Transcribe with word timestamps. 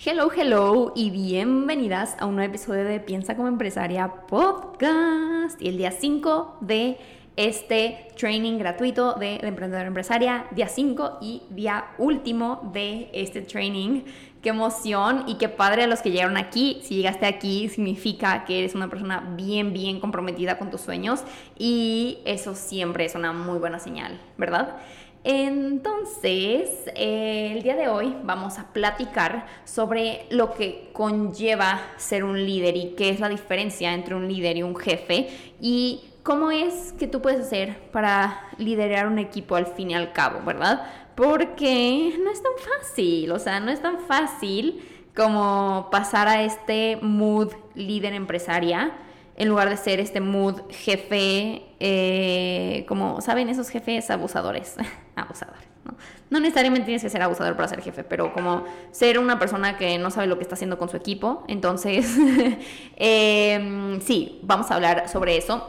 Hello, 0.00 0.30
hello 0.30 0.92
y 0.94 1.10
bienvenidas 1.10 2.14
a 2.20 2.26
un 2.26 2.36
nuevo 2.36 2.50
episodio 2.50 2.84
de 2.84 3.00
Piensa 3.00 3.34
como 3.34 3.48
empresaria 3.48 4.08
podcast. 4.28 5.60
Y 5.60 5.66
el 5.66 5.76
día 5.76 5.90
5 5.90 6.58
de 6.60 6.98
este 7.34 8.06
training 8.16 8.58
gratuito 8.58 9.14
de, 9.14 9.38
de 9.38 9.48
emprendedora 9.48 9.88
empresaria, 9.88 10.46
día 10.52 10.68
5 10.68 11.18
y 11.20 11.42
día 11.50 11.86
último 11.98 12.70
de 12.72 13.10
este 13.12 13.42
training. 13.42 14.02
Qué 14.40 14.50
emoción 14.50 15.24
y 15.26 15.34
qué 15.34 15.48
padre 15.48 15.82
a 15.82 15.86
los 15.88 16.00
que 16.00 16.12
llegaron 16.12 16.36
aquí. 16.36 16.78
Si 16.84 16.94
llegaste 16.94 17.26
aquí 17.26 17.68
significa 17.68 18.44
que 18.44 18.60
eres 18.60 18.76
una 18.76 18.88
persona 18.88 19.34
bien, 19.36 19.72
bien 19.72 19.98
comprometida 19.98 20.58
con 20.58 20.70
tus 20.70 20.80
sueños 20.80 21.24
y 21.58 22.18
eso 22.24 22.54
siempre 22.54 23.04
es 23.04 23.16
una 23.16 23.32
muy 23.32 23.58
buena 23.58 23.80
señal, 23.80 24.20
¿verdad? 24.36 24.76
Entonces, 25.30 26.70
eh, 26.94 27.52
el 27.54 27.62
día 27.62 27.76
de 27.76 27.86
hoy 27.88 28.16
vamos 28.24 28.58
a 28.58 28.72
platicar 28.72 29.44
sobre 29.66 30.24
lo 30.30 30.54
que 30.54 30.88
conlleva 30.94 31.82
ser 31.98 32.24
un 32.24 32.46
líder 32.46 32.78
y 32.78 32.94
qué 32.96 33.10
es 33.10 33.20
la 33.20 33.28
diferencia 33.28 33.92
entre 33.92 34.14
un 34.14 34.26
líder 34.26 34.56
y 34.56 34.62
un 34.62 34.74
jefe 34.74 35.28
y 35.60 36.00
cómo 36.22 36.50
es 36.50 36.94
que 36.98 37.06
tú 37.06 37.20
puedes 37.20 37.40
hacer 37.40 37.78
para 37.90 38.40
liderar 38.56 39.06
un 39.06 39.18
equipo 39.18 39.56
al 39.56 39.66
fin 39.66 39.90
y 39.90 39.94
al 39.94 40.14
cabo, 40.14 40.40
¿verdad? 40.46 40.86
Porque 41.14 42.18
no 42.24 42.30
es 42.30 42.42
tan 42.42 42.52
fácil, 42.80 43.30
o 43.30 43.38
sea, 43.38 43.60
no 43.60 43.70
es 43.70 43.82
tan 43.82 44.00
fácil 44.00 44.82
como 45.14 45.88
pasar 45.92 46.26
a 46.28 46.42
este 46.42 46.96
mood 47.02 47.52
líder 47.74 48.14
empresaria 48.14 48.92
en 49.38 49.48
lugar 49.48 49.70
de 49.70 49.76
ser 49.76 50.00
este 50.00 50.20
mood 50.20 50.62
jefe, 50.68 51.62
eh, 51.78 52.84
como 52.88 53.20
saben 53.20 53.48
esos 53.48 53.68
jefes 53.68 54.10
abusadores, 54.10 54.74
abusadores, 55.16 55.62
¿no? 55.84 55.94
No 56.28 56.40
necesariamente 56.40 56.86
tienes 56.86 57.02
que 57.02 57.08
ser 57.08 57.22
abusador 57.22 57.54
para 57.54 57.68
ser 57.68 57.80
jefe, 57.80 58.02
pero 58.02 58.34
como 58.34 58.64
ser 58.90 59.18
una 59.18 59.38
persona 59.38 59.78
que 59.78 59.96
no 59.96 60.10
sabe 60.10 60.26
lo 60.26 60.38
que 60.38 60.42
está 60.42 60.56
haciendo 60.56 60.76
con 60.76 60.88
su 60.88 60.96
equipo. 60.96 61.44
Entonces, 61.46 62.18
em, 62.96 64.00
sí, 64.00 64.40
vamos 64.42 64.72
a 64.72 64.74
hablar 64.74 65.08
sobre 65.08 65.36
eso. 65.36 65.64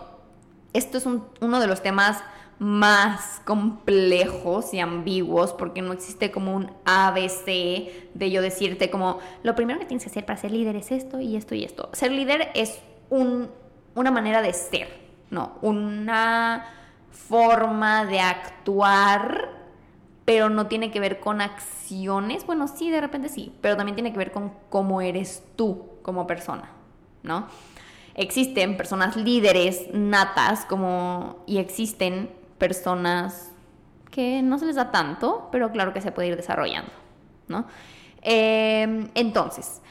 Esto 0.73 0.97
es 0.97 1.05
uno 1.05 1.59
de 1.59 1.67
los 1.67 1.81
temas 1.81 2.23
más 2.58 3.41
complejos 3.45 4.73
y 4.73 4.80
ambiguos 4.80 5.53
porque 5.53 5.81
no 5.81 5.93
existe 5.93 6.31
como 6.31 6.55
un 6.55 6.71
ABC 6.86 7.45
de 8.13 8.31
yo 8.31 8.41
decirte 8.41 8.89
como 8.89 9.19
lo 9.43 9.55
primero 9.55 9.80
que 9.80 9.86
tienes 9.86 10.03
que 10.03 10.09
hacer 10.09 10.25
para 10.25 10.38
ser 10.38 10.52
líder 10.52 10.75
es 10.75 10.91
esto 10.91 11.21
y 11.21 11.38
esto 11.38 11.55
y 11.55 11.63
esto. 11.63 11.89
Ser 11.93 12.11
líder 12.11 12.49
es 12.55 12.80
una 14.00 14.11
manera 14.11 14.42
de 14.42 14.53
ser, 14.53 14.88
¿no? 15.30 15.58
Una 15.61 16.66
forma 17.11 18.05
de 18.05 18.22
actuar, 18.22 19.50
pero 20.23 20.50
no 20.50 20.67
tiene 20.67 20.89
que 20.89 21.00
ver 21.00 21.19
con 21.19 21.42
acciones. 21.42 22.45
Bueno, 22.45 22.67
sí, 22.67 22.89
de 22.89 23.02
repente 23.02 23.27
sí, 23.27 23.53
pero 23.61 23.75
también 23.75 23.95
tiene 23.95 24.14
que 24.14 24.17
ver 24.17 24.31
con 24.31 24.53
cómo 24.70 25.02
eres 25.02 25.44
tú 25.58 25.86
como 26.02 26.25
persona, 26.27 26.70
¿no? 27.23 27.47
Existen 28.16 28.77
personas 28.77 29.17
líderes 29.17 29.88
natas 29.94 30.66
como 30.66 31.44
y 31.45 31.58
existen 31.58 32.31
personas 32.58 33.52
que 34.11 34.42
no 34.42 34.59
se 34.59 34.66
les 34.66 34.75
da 34.75 34.92
tanto, 34.92 35.50
pero 35.52 35.72
claro 35.72 35.94
que 35.94 36.02
se 36.02 36.11
puede 36.11 36.30
ir 36.30 36.36
desarrollando, 36.38 36.92
¿no? 37.47 37.66
Eh, 38.22 39.09
entonces, 39.14 39.81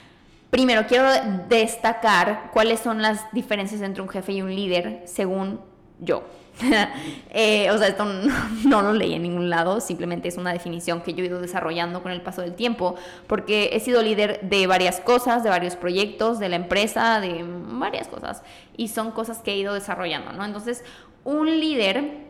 Primero, 0.50 0.86
quiero 0.86 1.08
destacar 1.48 2.50
cuáles 2.52 2.80
son 2.80 3.02
las 3.02 3.30
diferencias 3.32 3.82
entre 3.82 4.02
un 4.02 4.08
jefe 4.08 4.32
y 4.32 4.42
un 4.42 4.54
líder, 4.54 5.02
según 5.04 5.60
yo. 6.00 6.22
Eh, 7.30 7.70
o 7.70 7.78
sea, 7.78 7.88
esto 7.88 8.04
no, 8.64 8.82
lo 8.82 8.92
leí 8.92 9.14
en 9.14 9.22
ningún 9.22 9.48
lado, 9.48 9.80
simplemente 9.80 10.28
es 10.28 10.36
una 10.38 10.52
definición 10.52 11.02
que 11.02 11.14
yo 11.14 11.22
he 11.22 11.26
ido 11.26 11.40
desarrollando 11.40 12.02
con 12.02 12.10
el 12.10 12.20
paso 12.22 12.40
del 12.40 12.54
tiempo, 12.54 12.96
porque 13.28 13.70
he 13.74 13.80
sido 13.80 14.02
líder 14.02 14.40
de 14.42 14.66
varias 14.66 15.00
cosas, 15.00 15.44
de 15.44 15.50
varios 15.50 15.76
proyectos, 15.76 16.40
de 16.40 16.48
la 16.48 16.56
empresa, 16.56 17.20
de 17.20 17.44
varias 17.46 18.08
cosas, 18.08 18.42
y 18.76 18.88
son 18.88 19.12
cosas 19.12 19.38
que 19.38 19.52
he 19.52 19.56
ido 19.56 19.74
desarrollando, 19.74 20.32
¿no? 20.32 20.44
Entonces, 20.44 20.82
un 21.22 21.46
líder 21.60 22.26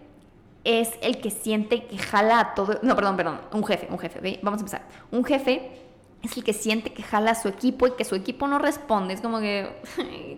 es 0.65 0.91
el 1.01 1.19
que 1.21 1.31
siente 1.31 1.85
que 1.85 1.97
jala 1.97 2.41
a 2.41 2.55
todo, 2.55 2.81
no, 2.83 2.95
perdón, 2.97 3.17
perdón, 3.17 3.41
un 3.53 3.65
jefe, 3.65 3.89
un 3.91 3.99
jefe, 3.99 4.41
vamos 4.43 4.59
a 4.59 4.61
empezar. 4.61 4.83
Un 5.11 5.25
jefe 5.25 5.88
es 6.23 6.37
el 6.37 6.45
que 6.45 6.53
siente 6.53 6.93
que 6.93 7.03
jala 7.03 7.33
a 7.33 7.35
su 7.35 7.49
equipo 7.49 7.87
y 7.87 7.93
que 7.93 8.05
su 8.05 8.15
equipo 8.15 8.49
no 8.49 8.59
responde. 8.59 9.15
Es 9.15 9.21
como 9.21 9.41
que 9.41 9.83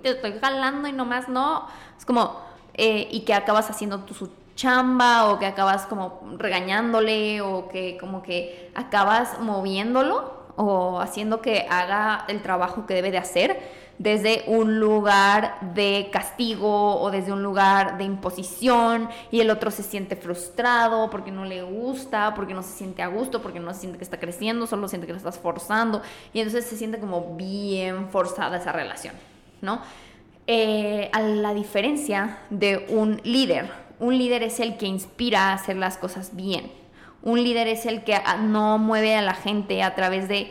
te 0.02 0.10
estoy 0.10 0.38
jalando 0.40 0.88
y 0.88 0.92
nomás 0.92 1.28
no. 1.28 1.66
Es 1.98 2.04
como, 2.04 2.40
eh, 2.74 3.08
y 3.10 3.20
que 3.20 3.34
acabas 3.34 3.70
haciendo 3.70 4.00
tu, 4.00 4.14
su 4.14 4.30
chamba 4.56 5.30
o 5.30 5.38
que 5.38 5.46
acabas 5.46 5.86
como 5.86 6.20
regañándole 6.36 7.40
o 7.40 7.68
que 7.68 7.96
como 7.98 8.22
que 8.22 8.70
acabas 8.74 9.40
moviéndolo 9.40 10.40
o 10.56 11.00
haciendo 11.00 11.40
que 11.40 11.66
haga 11.70 12.26
el 12.28 12.42
trabajo 12.42 12.84
que 12.86 12.92
debe 12.92 13.10
de 13.10 13.18
hacer 13.18 13.58
desde 14.00 14.44
un 14.46 14.80
lugar 14.80 15.58
de 15.74 16.08
castigo 16.10 16.98
o 17.02 17.10
desde 17.10 17.32
un 17.32 17.42
lugar 17.42 17.98
de 17.98 18.04
imposición 18.04 19.10
y 19.30 19.40
el 19.40 19.50
otro 19.50 19.70
se 19.70 19.82
siente 19.82 20.16
frustrado 20.16 21.10
porque 21.10 21.30
no 21.30 21.44
le 21.44 21.62
gusta, 21.62 22.32
porque 22.34 22.54
no 22.54 22.62
se 22.62 22.70
siente 22.70 23.02
a 23.02 23.08
gusto, 23.08 23.42
porque 23.42 23.60
no 23.60 23.74
se 23.74 23.80
siente 23.80 23.98
que 23.98 24.04
está 24.04 24.18
creciendo, 24.18 24.66
solo 24.66 24.88
siente 24.88 25.06
que 25.06 25.12
lo 25.12 25.18
estás 25.18 25.38
forzando 25.38 26.00
y 26.32 26.40
entonces 26.40 26.64
se 26.64 26.78
siente 26.78 26.98
como 26.98 27.36
bien 27.36 28.08
forzada 28.08 28.56
esa 28.56 28.72
relación, 28.72 29.14
¿no? 29.60 29.82
Eh, 30.46 31.10
a 31.12 31.20
la 31.20 31.52
diferencia 31.52 32.38
de 32.48 32.86
un 32.88 33.20
líder, 33.22 33.70
un 33.98 34.16
líder 34.16 34.42
es 34.42 34.60
el 34.60 34.78
que 34.78 34.86
inspira 34.86 35.50
a 35.50 35.52
hacer 35.52 35.76
las 35.76 35.98
cosas 35.98 36.34
bien. 36.34 36.72
Un 37.22 37.44
líder 37.44 37.68
es 37.68 37.84
el 37.84 38.02
que 38.02 38.16
no 38.44 38.78
mueve 38.78 39.14
a 39.14 39.20
la 39.20 39.34
gente 39.34 39.82
a 39.82 39.94
través 39.94 40.26
de 40.26 40.50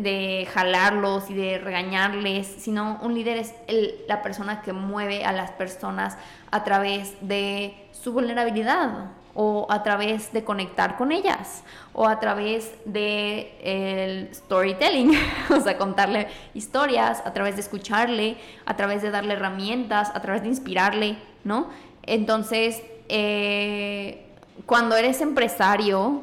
de 0.00 0.48
jalarlos 0.52 1.30
y 1.30 1.34
de 1.34 1.58
regañarles, 1.58 2.46
sino 2.58 2.98
un 3.02 3.14
líder 3.14 3.38
es 3.38 3.54
la 4.08 4.22
persona 4.22 4.62
que 4.62 4.72
mueve 4.72 5.24
a 5.24 5.32
las 5.32 5.50
personas 5.52 6.16
a 6.50 6.64
través 6.64 7.14
de 7.20 7.74
su 7.92 8.12
vulnerabilidad 8.12 9.10
o 9.34 9.66
a 9.68 9.82
través 9.82 10.32
de 10.32 10.44
conectar 10.44 10.96
con 10.96 11.10
ellas 11.10 11.64
o 11.92 12.06
a 12.06 12.20
través 12.20 12.72
de 12.84 13.56
el 13.62 14.34
storytelling, 14.34 15.12
o 15.50 15.60
sea, 15.60 15.76
contarle 15.76 16.28
historias, 16.54 17.22
a 17.24 17.32
través 17.32 17.56
de 17.56 17.62
escucharle, 17.62 18.36
a 18.64 18.76
través 18.76 19.02
de 19.02 19.10
darle 19.10 19.34
herramientas, 19.34 20.10
a 20.14 20.20
través 20.20 20.42
de 20.42 20.48
inspirarle, 20.48 21.16
¿no? 21.42 21.68
Entonces, 22.04 22.82
eh, 23.08 24.26
cuando 24.66 24.96
eres 24.96 25.20
empresario, 25.20 26.22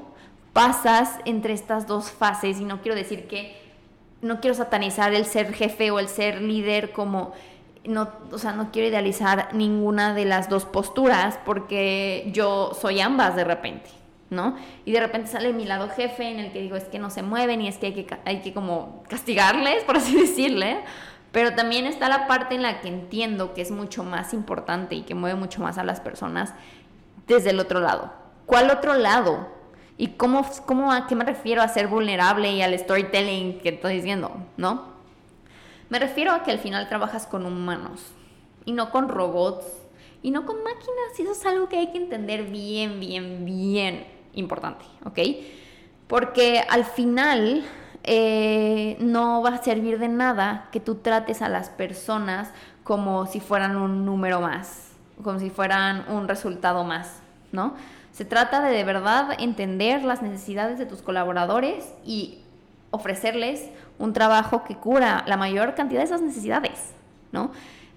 pasas 0.53 1.19
entre 1.25 1.53
estas 1.53 1.87
dos 1.87 2.11
fases 2.11 2.59
y 2.59 2.65
no 2.65 2.81
quiero 2.81 2.95
decir 2.95 3.27
que 3.27 3.60
no 4.21 4.39
quiero 4.39 4.55
satanizar 4.55 5.13
el 5.13 5.25
ser 5.25 5.53
jefe 5.53 5.91
o 5.91 5.99
el 5.99 6.07
ser 6.07 6.41
líder 6.41 6.91
como 6.91 7.33
no, 7.83 8.09
o 8.31 8.37
sea, 8.37 8.53
no 8.53 8.71
quiero 8.71 8.87
idealizar 8.89 9.53
ninguna 9.53 10.13
de 10.13 10.25
las 10.25 10.49
dos 10.49 10.65
posturas 10.65 11.39
porque 11.45 12.29
yo 12.31 12.73
soy 12.79 13.01
ambas 13.01 13.35
de 13.35 13.43
repente, 13.43 13.89
¿no? 14.29 14.55
Y 14.85 14.91
de 14.91 14.99
repente 14.99 15.31
sale 15.31 15.51
mi 15.51 15.65
lado 15.65 15.89
jefe 15.89 16.29
en 16.29 16.39
el 16.39 16.51
que 16.51 16.61
digo 16.61 16.75
es 16.75 16.83
que 16.85 16.99
no 16.99 17.09
se 17.09 17.23
mueven 17.23 17.61
y 17.61 17.67
es 17.67 17.77
que 17.77 17.87
hay 17.87 17.93
que, 17.93 18.17
hay 18.25 18.41
que 18.41 18.53
como 18.53 19.03
castigarles, 19.09 19.83
por 19.85 19.97
así 19.97 20.15
decirle. 20.15 20.81
Pero 21.31 21.55
también 21.55 21.85
está 21.85 22.09
la 22.09 22.27
parte 22.27 22.55
en 22.55 22.61
la 22.61 22.81
que 22.81 22.89
entiendo 22.89 23.53
que 23.53 23.61
es 23.61 23.71
mucho 23.71 24.03
más 24.03 24.33
importante 24.33 24.95
y 24.95 25.03
que 25.03 25.15
mueve 25.15 25.39
mucho 25.39 25.61
más 25.61 25.77
a 25.77 25.83
las 25.83 26.01
personas 26.01 26.53
desde 27.25 27.51
el 27.51 27.59
otro 27.59 27.79
lado. 27.79 28.11
¿Cuál 28.45 28.69
otro 28.69 28.95
lado? 28.95 29.47
¿Y 30.01 30.07
cómo, 30.13 30.43
cómo, 30.65 30.91
a 30.91 31.05
qué 31.05 31.13
me 31.13 31.23
refiero 31.23 31.61
a 31.61 31.67
ser 31.67 31.87
vulnerable 31.87 32.51
y 32.51 32.63
al 32.63 32.73
storytelling 32.79 33.59
que 33.59 33.69
estoy 33.69 33.97
diciendo, 33.97 34.31
no? 34.57 34.85
Me 35.89 35.99
refiero 35.99 36.31
a 36.31 36.41
que 36.41 36.49
al 36.49 36.57
final 36.57 36.89
trabajas 36.89 37.27
con 37.27 37.45
humanos 37.45 38.01
y 38.65 38.71
no 38.71 38.89
con 38.89 39.09
robots 39.09 39.63
y 40.23 40.31
no 40.31 40.47
con 40.47 40.63
máquinas. 40.63 41.19
Y 41.19 41.21
eso 41.21 41.33
es 41.33 41.45
algo 41.45 41.69
que 41.69 41.77
hay 41.77 41.91
que 41.91 41.99
entender 41.99 42.45
bien, 42.45 42.99
bien, 42.99 43.45
bien 43.45 44.07
importante, 44.33 44.85
¿ok? 45.05 45.19
Porque 46.07 46.63
al 46.67 46.85
final 46.85 47.63
eh, 48.03 48.97
no 48.99 49.43
va 49.43 49.49
a 49.49 49.61
servir 49.61 49.99
de 49.99 50.07
nada 50.07 50.67
que 50.71 50.79
tú 50.79 50.95
trates 50.95 51.43
a 51.43 51.47
las 51.47 51.69
personas 51.69 52.49
como 52.83 53.27
si 53.27 53.39
fueran 53.39 53.77
un 53.77 54.03
número 54.03 54.41
más, 54.41 54.93
como 55.23 55.37
si 55.37 55.51
fueran 55.51 56.05
un 56.09 56.27
resultado 56.27 56.83
más, 56.83 57.21
¿no? 57.51 57.75
Se 58.11 58.25
trata 58.25 58.61
de 58.61 58.75
de 58.75 58.83
verdad 58.83 59.35
entender 59.39 60.03
las 60.03 60.21
necesidades 60.21 60.77
de 60.77 60.85
tus 60.85 61.01
colaboradores 61.01 61.93
y 62.05 62.39
ofrecerles 62.91 63.69
un 63.99 64.13
trabajo 64.13 64.63
que 64.63 64.75
cura 64.75 65.23
la 65.27 65.37
mayor 65.37 65.75
cantidad 65.75 66.01
de 66.01 66.05
esas 66.05 66.21
necesidades, 66.21 66.91
¿no? 67.31 67.51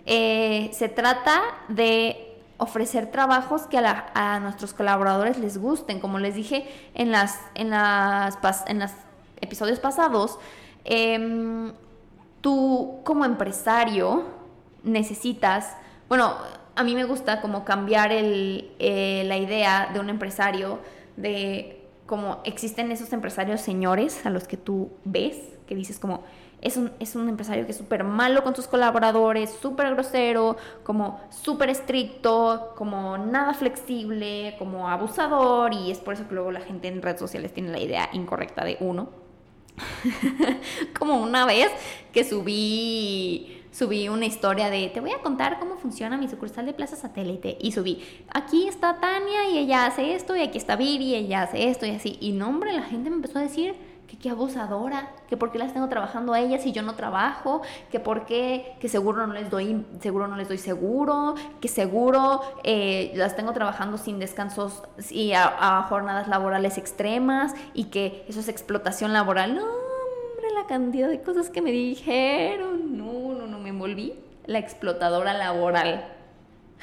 Eh, 0.06 0.70
se 0.72 0.88
trata 0.88 1.40
de 1.68 2.34
ofrecer 2.58 3.10
trabajos 3.10 3.62
que 3.62 3.78
a, 3.78 4.38
nuestros 4.40 4.72
colaboradores 4.74 5.38
les 5.38 5.58
gusten, 5.58 6.00
como 6.00 6.18
les 6.18 6.34
dije 6.34 6.68
en 6.94 7.10
las 7.10 7.40
en 7.54 7.70
las 7.70 8.38
en 8.66 8.78
los 8.78 8.92
episodios 9.40 9.80
pasados. 9.80 10.38
Em, 10.84 11.72
tú 12.40 13.00
como 13.04 13.24
empresario 13.24 14.24
necesitas, 14.82 15.76
bueno, 16.08 16.36
a 16.76 16.84
mí 16.84 16.94
me 16.94 17.04
gusta 17.04 17.40
como 17.40 17.64
cambiar 17.64 18.10
eh, 18.12 19.22
la 19.26 19.36
idea 19.36 19.90
de 19.92 20.00
un 20.00 20.10
empresario, 20.10 20.80
de 21.16 21.80
como 22.06 22.40
existen 22.44 22.90
esos 22.92 23.12
empresarios 23.12 23.60
señores 23.60 24.26
a 24.26 24.30
los 24.30 24.46
que 24.46 24.56
tú 24.56 24.90
ves, 25.04 25.36
que 25.66 25.74
dices 25.74 25.98
como, 25.98 26.22
es 26.60 26.76
un, 26.76 26.90
es 26.98 27.14
un 27.14 27.28
empresario 27.28 27.64
que 27.66 27.72
es 27.72 27.78
súper 27.78 28.04
malo 28.04 28.42
con 28.42 28.56
sus 28.56 28.66
colaboradores, 28.66 29.50
súper 29.50 29.94
grosero, 29.94 30.56
como 30.82 31.20
súper 31.30 31.70
estricto, 31.70 32.72
como 32.76 33.18
nada 33.18 33.54
flexible, 33.54 34.56
como 34.58 34.88
abusador 34.88 35.72
y 35.74 35.90
es 35.90 35.98
por 35.98 36.14
eso 36.14 36.26
que 36.28 36.34
luego 36.34 36.52
la 36.52 36.60
gente 36.60 36.88
en 36.88 37.02
redes 37.02 37.20
sociales 37.20 37.52
tiene 37.52 37.70
la 37.70 37.80
idea 37.80 38.08
incorrecta 38.12 38.64
de 38.64 38.76
uno. 38.80 39.10
como 40.98 41.20
una 41.20 41.46
vez 41.46 41.70
que 42.12 42.24
subí 42.24 43.53
subí 43.74 44.08
una 44.08 44.26
historia 44.26 44.70
de 44.70 44.88
te 44.88 45.00
voy 45.00 45.10
a 45.10 45.20
contar 45.20 45.58
cómo 45.58 45.76
funciona 45.76 46.16
mi 46.16 46.28
sucursal 46.28 46.64
de 46.64 46.72
Plaza 46.72 46.94
Satélite 46.94 47.58
y 47.60 47.72
subí 47.72 48.02
aquí 48.32 48.68
está 48.68 49.00
Tania 49.00 49.50
y 49.50 49.58
ella 49.58 49.86
hace 49.86 50.14
esto 50.14 50.36
y 50.36 50.42
aquí 50.42 50.58
está 50.58 50.76
Viri 50.76 51.06
y 51.06 51.14
ella 51.16 51.42
hace 51.42 51.68
esto 51.68 51.84
y 51.84 51.90
así 51.90 52.16
y 52.20 52.32
no 52.32 52.48
hombre 52.48 52.72
la 52.72 52.82
gente 52.82 53.10
me 53.10 53.16
empezó 53.16 53.38
a 53.38 53.42
decir 53.42 53.74
que 54.06 54.18
qué 54.18 54.30
abusadora, 54.30 55.10
que 55.28 55.36
por 55.36 55.50
qué 55.50 55.58
las 55.58 55.72
tengo 55.72 55.88
trabajando 55.88 56.32
a 56.32 56.40
ellas 56.40 56.64
y 56.66 56.72
yo 56.72 56.82
no 56.82 56.94
trabajo, 56.94 57.62
que 57.90 58.00
por 58.00 58.26
qué, 58.26 58.76
que 58.80 58.88
seguro 58.88 59.26
no 59.26 59.32
les 59.32 59.50
doy, 59.50 59.84
seguro 60.00 60.28
no 60.28 60.36
les 60.36 60.48
doy 60.48 60.58
seguro, 60.58 61.34
que 61.60 61.68
seguro 61.68 62.42
eh, 62.62 63.12
las 63.14 63.36
tengo 63.36 63.52
trabajando 63.52 63.98
sin 63.98 64.18
descansos 64.18 64.82
y 65.10 65.32
a, 65.32 65.86
jornadas 65.88 66.28
laborales 66.28 66.78
extremas 66.78 67.54
y 67.72 67.84
que 67.84 68.24
eso 68.28 68.40
es 68.40 68.48
explotación 68.48 69.12
laboral. 69.12 69.54
No, 69.54 69.62
hombre, 69.62 70.50
la 70.54 70.66
cantidad 70.66 71.08
de 71.08 71.22
cosas 71.22 71.50
que 71.50 71.62
me 71.62 71.72
dijeron. 71.72 72.96
No, 72.98 73.23
envolví 73.84 74.14
la 74.46 74.58
explotadora 74.58 75.34
laboral. 75.34 76.06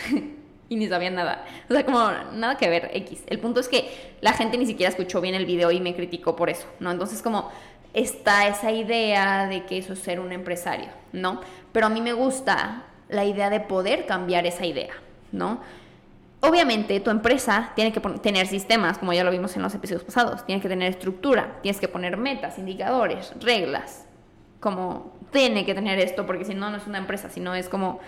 y 0.69 0.75
ni 0.75 0.87
sabía 0.87 1.09
nada. 1.09 1.45
O 1.69 1.73
sea, 1.73 1.85
como 1.85 1.99
nada 2.33 2.57
que 2.57 2.69
ver, 2.69 2.91
X. 2.93 3.23
El 3.27 3.39
punto 3.39 3.59
es 3.59 3.67
que 3.67 4.15
la 4.21 4.33
gente 4.33 4.57
ni 4.57 4.65
siquiera 4.65 4.89
escuchó 4.89 5.19
bien 5.19 5.35
el 5.35 5.45
video 5.45 5.71
y 5.71 5.79
me 5.79 5.95
criticó 5.95 6.35
por 6.35 6.49
eso, 6.49 6.67
¿no? 6.79 6.91
Entonces 6.91 7.21
como 7.21 7.51
está 7.93 8.47
esa 8.47 8.71
idea 8.71 9.47
de 9.47 9.65
que 9.65 9.77
eso 9.77 9.93
es 9.93 9.99
ser 9.99 10.19
un 10.19 10.31
empresario, 10.31 10.89
¿no? 11.11 11.41
Pero 11.71 11.87
a 11.87 11.89
mí 11.89 12.01
me 12.01 12.13
gusta 12.13 12.83
la 13.09 13.25
idea 13.25 13.49
de 13.49 13.59
poder 13.59 14.05
cambiar 14.05 14.45
esa 14.45 14.65
idea, 14.65 14.93
¿no? 15.31 15.59
Obviamente 16.39 16.99
tu 17.01 17.09
empresa 17.09 17.71
tiene 17.75 17.91
que 17.91 17.99
tener 17.99 18.47
sistemas, 18.47 18.97
como 18.97 19.13
ya 19.13 19.23
lo 19.23 19.31
vimos 19.31 19.55
en 19.57 19.61
los 19.61 19.75
episodios 19.75 20.03
pasados, 20.03 20.45
tiene 20.45 20.61
que 20.61 20.69
tener 20.69 20.89
estructura, 20.89 21.59
tienes 21.61 21.79
que 21.79 21.87
poner 21.87 22.17
metas, 22.17 22.57
indicadores, 22.57 23.33
reglas, 23.41 24.07
como 24.61 25.11
tiene 25.31 25.65
que 25.65 25.75
tener 25.75 25.99
esto, 25.99 26.25
porque 26.25 26.45
si 26.45 26.53
no, 26.53 26.69
no 26.69 26.77
es 26.77 26.87
una 26.87 26.99
empresa, 26.99 27.29
sino 27.29 27.53
es 27.53 27.67
como 27.67 27.99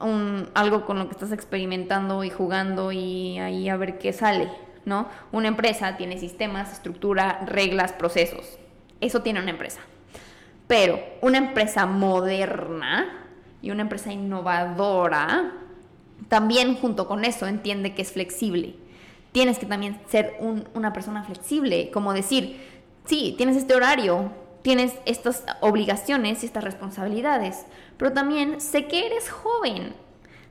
un, 0.00 0.48
algo 0.54 0.86
con 0.86 0.98
lo 0.98 1.06
que 1.06 1.12
estás 1.12 1.32
experimentando 1.32 2.24
y 2.24 2.30
jugando 2.30 2.92
y 2.92 3.38
ahí 3.38 3.68
a 3.68 3.76
ver 3.76 3.98
qué 3.98 4.14
sale, 4.14 4.48
¿no? 4.86 5.08
Una 5.32 5.48
empresa 5.48 5.96
tiene 5.98 6.18
sistemas, 6.18 6.72
estructura, 6.72 7.40
reglas, 7.44 7.92
procesos. 7.92 8.58
Eso 9.00 9.20
tiene 9.20 9.40
una 9.40 9.50
empresa. 9.50 9.80
Pero 10.66 10.98
una 11.20 11.38
empresa 11.38 11.86
moderna 11.86 13.26
y 13.60 13.70
una 13.70 13.82
empresa 13.82 14.12
innovadora 14.12 15.52
también 16.28 16.76
junto 16.76 17.06
con 17.06 17.24
eso 17.24 17.46
entiende 17.46 17.94
que 17.94 18.02
es 18.02 18.12
flexible. 18.12 18.76
Tienes 19.32 19.58
que 19.58 19.66
también 19.66 20.00
ser 20.08 20.38
una 20.74 20.92
persona 20.92 21.22
flexible, 21.24 21.90
como 21.90 22.14
decir, 22.14 22.58
sí, 23.04 23.34
tienes 23.36 23.56
este 23.56 23.74
horario, 23.74 24.30
tienes 24.66 24.98
estas 25.04 25.44
obligaciones 25.60 26.42
y 26.42 26.46
estas 26.46 26.64
responsabilidades, 26.64 27.66
pero 27.96 28.12
también 28.12 28.60
sé 28.60 28.88
que 28.88 29.06
eres 29.06 29.30
joven. 29.30 29.94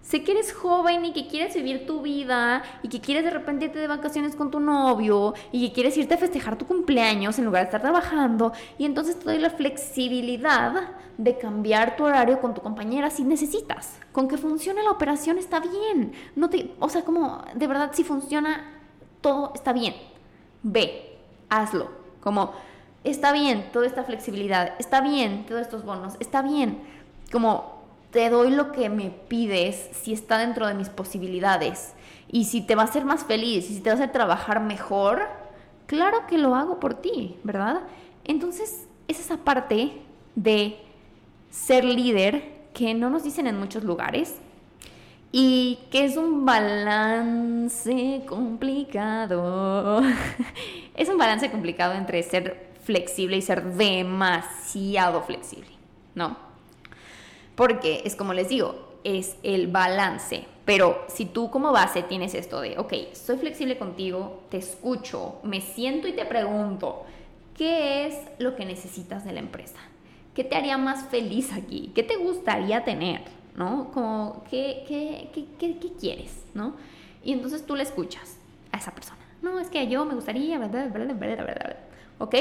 Sé 0.02 0.24
que 0.24 0.32
eres 0.32 0.54
joven 0.54 1.04
y 1.04 1.12
que 1.12 1.28
quieres 1.28 1.54
vivir 1.54 1.86
tu 1.86 2.02
vida 2.02 2.64
y 2.82 2.88
que 2.88 3.02
quieres 3.02 3.26
de 3.26 3.32
repente 3.32 3.66
irte 3.66 3.80
de 3.80 3.88
vacaciones 3.88 4.38
con 4.38 4.52
tu 4.52 4.62
novio 4.62 5.34
y 5.52 5.68
que 5.68 5.74
quieres 5.74 5.98
irte 5.98 6.14
a 6.14 6.18
festejar 6.18 6.58
tu 6.58 6.66
cumpleaños 6.66 7.38
en 7.40 7.44
lugar 7.44 7.64
de 7.64 7.66
estar 7.66 7.82
trabajando 7.82 8.54
y 8.78 8.86
entonces 8.86 9.20
te 9.20 9.26
doy 9.26 9.38
la 9.38 9.50
flexibilidad 9.50 10.92
de 11.18 11.38
cambiar 11.38 11.98
tu 11.98 12.06
horario 12.06 12.40
con 12.40 12.54
tu 12.54 12.62
compañera 12.62 13.10
si 13.10 13.26
necesitas. 13.26 14.00
Con 14.14 14.30
que 14.30 14.38
funcione 14.38 14.82
la 14.82 14.92
operación 14.92 15.38
está 15.38 15.60
bien. 15.60 16.14
No 16.38 16.50
te, 16.50 16.72
o 16.80 16.88
sea, 16.88 17.04
como 17.04 17.44
de 17.54 17.68
verdad 17.68 17.92
si 17.94 18.06
funciona 18.06 18.64
todo 19.20 19.52
está 19.54 19.74
bien. 19.74 19.94
Ve, 20.64 21.18
hazlo. 21.50 22.06
Como 22.22 22.54
está 23.06 23.32
bien 23.32 23.70
toda 23.72 23.86
esta 23.86 24.04
flexibilidad, 24.04 24.74
está 24.80 25.02
bien 25.02 25.46
todos 25.46 25.62
estos 25.62 25.86
bonos, 25.86 26.16
está 26.20 26.42
bien, 26.42 26.80
como 27.32 27.84
te 28.12 28.30
doy 28.30 28.50
lo 28.50 28.72
que 28.72 28.90
me 28.90 29.10
pides 29.10 29.90
si 29.92 30.14
está 30.14 30.38
dentro 30.38 30.68
de 30.68 30.74
mis 30.74 30.90
posibilidades 30.90 31.94
y 32.32 32.46
si 32.46 32.62
te 32.62 32.76
va 32.76 32.84
a 32.84 32.86
hacer 32.86 33.06
más 33.06 33.24
feliz 33.26 33.70
y 33.70 33.76
si 33.76 33.82
te 33.82 33.90
va 33.90 33.94
a 33.94 33.96
hacer 33.96 34.12
trabajar 34.12 34.62
mejor, 34.62 35.28
claro 35.86 36.26
que 36.28 36.38
lo 36.38 36.56
hago 36.56 36.80
por 36.80 36.96
ti, 36.96 37.38
¿verdad? 37.44 37.82
Entonces 38.24 38.88
es 39.08 39.20
esa 39.20 39.38
parte 39.38 39.94
de 40.36 40.80
ser 41.50 41.84
líder 41.86 42.56
que 42.74 42.94
no 42.94 43.10
nos 43.10 43.24
dicen 43.24 43.48
en 43.48 43.60
muchos 43.60 43.84
lugares 43.84 44.36
y 45.32 45.80
que 45.92 46.06
es 46.06 46.16
un 46.16 46.46
balance 46.46 48.24
complicado. 48.28 50.02
es 50.96 51.10
un 51.10 51.18
balance 51.18 51.52
complicado 51.52 51.94
entre 51.94 52.24
ser 52.24 52.75
flexible 52.86 53.36
y 53.38 53.42
ser 53.42 53.64
demasiado 53.74 55.24
flexible, 55.24 55.72
¿no? 56.14 56.38
Porque 57.56 58.04
es 58.06 58.16
como 58.16 58.34
les 58.34 58.50
digo, 58.50 59.00
es 59.04 59.36
el 59.44 59.68
balance. 59.68 60.46
Pero 60.66 61.06
si 61.08 61.26
tú 61.26 61.50
como 61.50 61.72
base 61.72 62.04
tienes 62.04 62.34
esto 62.34 62.62
de, 62.62 62.78
ok, 62.78 62.94
soy 63.14 63.38
flexible 63.38 63.78
contigo, 63.78 64.44
te 64.50 64.58
escucho, 64.58 65.40
me 65.44 65.62
siento 65.62 66.08
y 66.08 66.14
te 66.14 66.26
pregunto, 66.26 67.04
¿qué 67.56 68.08
es 68.08 68.16
lo 68.40 68.56
que 68.56 68.66
necesitas 68.66 69.26
de 69.26 69.34
la 69.34 69.40
empresa? 69.40 69.78
¿Qué 70.34 70.44
te 70.44 70.56
haría 70.56 70.78
más 70.78 71.08
feliz 71.10 71.54
aquí? 71.54 71.92
¿Qué 71.96 72.04
te 72.04 72.18
gustaría 72.18 72.84
tener? 72.84 73.22
¿No? 73.56 73.92
Como, 73.94 74.44
¿qué, 74.50 74.84
qué, 74.88 75.30
qué, 75.34 75.78
qué 75.78 75.92
quieres? 76.00 76.44
¿No? 76.54 76.76
Y 77.24 77.32
entonces 77.32 77.66
tú 77.66 77.76
le 77.76 77.84
escuchas 77.84 78.38
a 78.72 78.78
esa 78.78 78.94
persona. 78.94 79.22
No, 79.42 79.60
es 79.60 79.70
que 79.70 79.88
yo 79.88 80.04
me 80.06 80.16
gustaría, 80.16 80.60
¿verdad? 80.60 80.92
¿verdad? 80.92 81.16
¿verdad? 81.16 81.46
¿verdad? 81.46 81.78
¿Ok? 82.18 82.36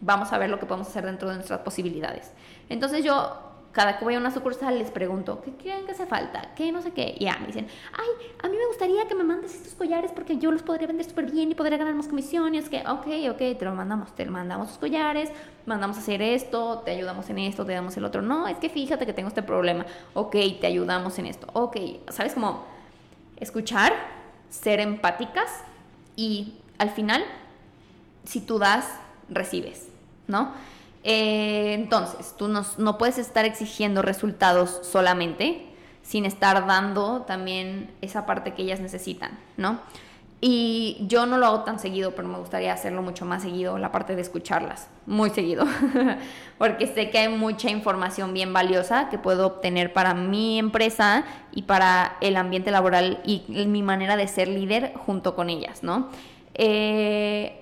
Vamos 0.00 0.32
a 0.32 0.38
ver 0.38 0.50
lo 0.50 0.58
que 0.58 0.66
podemos 0.66 0.88
hacer 0.88 1.04
dentro 1.04 1.28
de 1.28 1.36
nuestras 1.36 1.60
posibilidades. 1.60 2.32
Entonces 2.68 3.04
yo, 3.04 3.48
cada 3.72 3.98
que 3.98 4.04
voy 4.04 4.14
a 4.14 4.18
una 4.18 4.30
sucursal, 4.30 4.78
les 4.78 4.90
pregunto, 4.90 5.40
¿qué 5.42 5.52
creen 5.52 5.86
que 5.86 5.92
hace 5.92 6.06
falta? 6.06 6.54
¿Qué 6.54 6.72
no 6.72 6.82
sé 6.82 6.92
qué? 6.92 7.14
Y 7.18 7.24
ya 7.24 7.38
me 7.38 7.46
dicen, 7.46 7.66
ay, 7.92 8.08
a 8.42 8.48
mí 8.48 8.56
me 8.56 8.66
gustaría 8.66 9.06
que 9.06 9.14
me 9.14 9.24
mandes 9.24 9.54
estos 9.54 9.74
collares 9.74 10.12
porque 10.12 10.38
yo 10.38 10.50
los 10.50 10.62
podría 10.62 10.86
vender 10.86 11.06
súper 11.06 11.30
bien 11.30 11.50
y 11.50 11.54
podría 11.54 11.78
ganar 11.78 11.94
más 11.94 12.08
comisiones. 12.08 12.68
Que, 12.68 12.80
ok, 12.80 13.06
ok, 13.30 13.58
te 13.58 13.64
lo 13.64 13.74
mandamos, 13.74 14.14
te 14.14 14.24
mandamos 14.26 14.68
los 14.68 14.78
collares, 14.78 15.30
mandamos 15.66 15.96
a 15.96 16.00
hacer 16.00 16.22
esto, 16.22 16.82
te 16.84 16.92
ayudamos 16.92 17.28
en 17.30 17.38
esto, 17.38 17.64
te 17.64 17.72
damos 17.72 17.96
el 17.96 18.04
otro. 18.04 18.22
No, 18.22 18.48
es 18.48 18.58
que 18.58 18.68
fíjate 18.68 19.06
que 19.06 19.12
tengo 19.12 19.28
este 19.28 19.42
problema. 19.42 19.84
Ok, 20.14 20.36
te 20.60 20.66
ayudamos 20.66 21.18
en 21.18 21.26
esto. 21.26 21.46
Ok, 21.52 21.76
¿sabes 22.08 22.34
cómo? 22.34 22.64
Escuchar, 23.36 23.92
ser 24.48 24.80
empáticas 24.80 25.62
y 26.16 26.54
al 26.78 26.90
final, 26.90 27.22
si 28.24 28.40
tú 28.40 28.58
das, 28.58 28.88
recibes, 29.28 29.88
¿no? 30.28 30.52
Eh, 31.04 31.74
entonces, 31.74 32.34
tú 32.36 32.48
no, 32.48 32.98
puedes 32.98 33.18
estar 33.18 33.44
exigiendo 33.44 34.02
resultados 34.02 34.80
solamente 34.82 35.64
sin 36.02 36.24
estar 36.24 36.66
dando 36.66 37.22
también 37.22 37.90
esa 38.00 38.26
parte 38.26 38.54
que 38.54 38.62
ellas 38.62 38.80
necesitan, 38.80 39.38
¿no? 39.56 39.80
Y 40.40 40.98
yo 41.08 41.26
no 41.26 41.36
lo 41.36 41.46
hago 41.46 41.60
tan 41.64 41.80
seguido, 41.80 42.14
pero 42.14 42.28
me 42.28 42.38
gustaría 42.38 42.72
hacerlo 42.72 43.02
mucho 43.02 43.24
más 43.24 43.42
seguido, 43.42 43.76
la 43.76 43.90
parte 43.90 44.14
de 44.14 44.22
escucharlas, 44.22 44.88
muy 45.04 45.30
seguido, 45.30 45.66
porque 46.58 46.86
sé 46.86 47.10
que 47.10 47.18
hay 47.18 47.28
mucha 47.28 47.70
información 47.70 48.32
bien 48.32 48.52
valiosa 48.52 49.08
que 49.08 49.18
puedo 49.18 49.46
obtener 49.46 49.92
para 49.92 50.14
mi 50.14 50.58
empresa 50.58 51.24
y 51.52 51.62
para 51.62 52.16
el 52.20 52.36
ambiente 52.36 52.70
laboral 52.70 53.20
y 53.24 53.42
mi 53.66 53.82
manera 53.82 54.16
de 54.16 54.28
ser 54.28 54.48
líder 54.48 54.92
junto 54.94 55.34
con 55.34 55.50
ellas, 55.50 55.82
¿no? 55.82 56.08
Eh, 56.54 57.58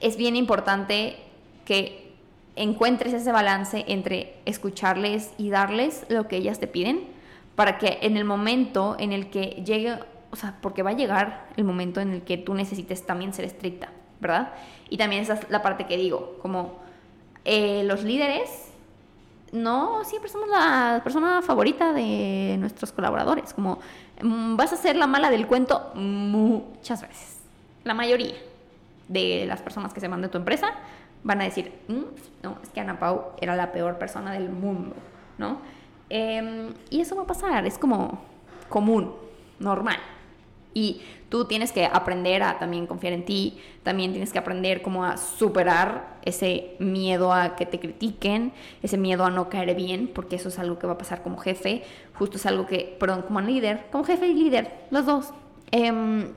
es 0.00 0.16
bien 0.16 0.34
importante 0.34 1.18
que 1.64 2.12
encuentres 2.56 3.12
ese 3.14 3.32
balance 3.32 3.84
entre 3.88 4.36
escucharles 4.44 5.32
y 5.38 5.50
darles 5.50 6.04
lo 6.08 6.28
que 6.28 6.36
ellas 6.36 6.60
te 6.60 6.66
piden 6.66 7.08
para 7.56 7.78
que 7.78 7.98
en 8.02 8.16
el 8.16 8.24
momento 8.24 8.96
en 8.98 9.12
el 9.12 9.30
que 9.30 9.62
llegue, 9.64 9.98
o 10.30 10.36
sea, 10.36 10.56
porque 10.60 10.82
va 10.82 10.90
a 10.90 10.94
llegar 10.94 11.48
el 11.56 11.64
momento 11.64 12.00
en 12.00 12.12
el 12.12 12.22
que 12.22 12.38
tú 12.38 12.54
necesites 12.54 13.04
también 13.06 13.32
ser 13.32 13.44
estricta, 13.44 13.90
¿verdad? 14.20 14.52
Y 14.88 14.96
también 14.96 15.22
esa 15.22 15.34
es 15.34 15.50
la 15.50 15.62
parte 15.62 15.86
que 15.86 15.96
digo, 15.96 16.38
como 16.40 16.78
eh, 17.44 17.82
los 17.84 18.04
líderes 18.04 18.68
no 19.52 20.02
siempre 20.04 20.30
somos 20.30 20.48
la 20.48 21.00
persona 21.04 21.42
favorita 21.42 21.92
de 21.92 22.56
nuestros 22.58 22.90
colaboradores, 22.92 23.52
como 23.52 23.80
mm, 24.22 24.56
vas 24.56 24.72
a 24.72 24.76
ser 24.76 24.96
la 24.96 25.06
mala 25.06 25.30
del 25.30 25.46
cuento 25.46 25.92
muchas 25.94 27.02
veces, 27.02 27.38
la 27.84 27.92
mayoría 27.92 28.34
de 29.08 29.44
las 29.46 29.60
personas 29.60 29.92
que 29.92 30.00
se 30.00 30.08
van 30.08 30.22
de 30.22 30.28
tu 30.28 30.38
empresa 30.38 30.72
van 31.24 31.40
a 31.40 31.44
decir, 31.44 31.72
mm, 31.88 32.42
no, 32.42 32.58
es 32.62 32.68
que 32.70 32.80
Ana 32.80 32.98
Pau 32.98 33.32
era 33.40 33.56
la 33.56 33.72
peor 33.72 33.98
persona 33.98 34.32
del 34.32 34.48
mundo, 34.50 34.94
¿no? 35.38 35.58
Em, 36.08 36.74
y 36.90 37.00
eso 37.00 37.16
va 37.16 37.22
a 37.22 37.26
pasar, 37.26 37.66
es 37.66 37.78
como 37.78 38.20
común, 38.68 39.14
normal, 39.58 39.98
Y 40.74 41.02
tú 41.28 41.44
tienes 41.44 41.70
que 41.70 41.84
aprender 41.84 42.42
a 42.42 42.58
también 42.58 42.86
confiar 42.86 43.12
en 43.12 43.26
ti, 43.26 43.58
también 43.82 44.12
tienes 44.12 44.32
que 44.32 44.38
aprender 44.38 44.80
cómo 44.80 45.04
a 45.04 45.18
superar 45.18 46.18
ese 46.24 46.76
miedo 46.78 47.30
a 47.30 47.56
que 47.56 47.66
te 47.66 47.78
critiquen, 47.78 48.54
ese 48.82 48.96
miedo 48.96 49.24
a 49.26 49.30
no 49.30 49.50
caer 49.50 49.74
bien, 49.74 50.08
porque 50.14 50.36
eso 50.36 50.48
es 50.48 50.58
algo 50.58 50.78
que 50.78 50.86
va 50.86 50.94
a 50.94 50.98
pasar 50.98 51.22
como 51.22 51.36
jefe, 51.36 51.84
justo 52.14 52.38
es 52.38 52.46
algo 52.46 52.66
que, 52.66 52.96
perdón, 52.98 53.20
como 53.20 53.42
líder, 53.42 53.84
como 53.92 54.04
jefe 54.04 54.28
y 54.28 54.34
líder, 54.34 54.86
los 54.90 55.04
dos. 55.04 55.34
Em, 55.70 56.32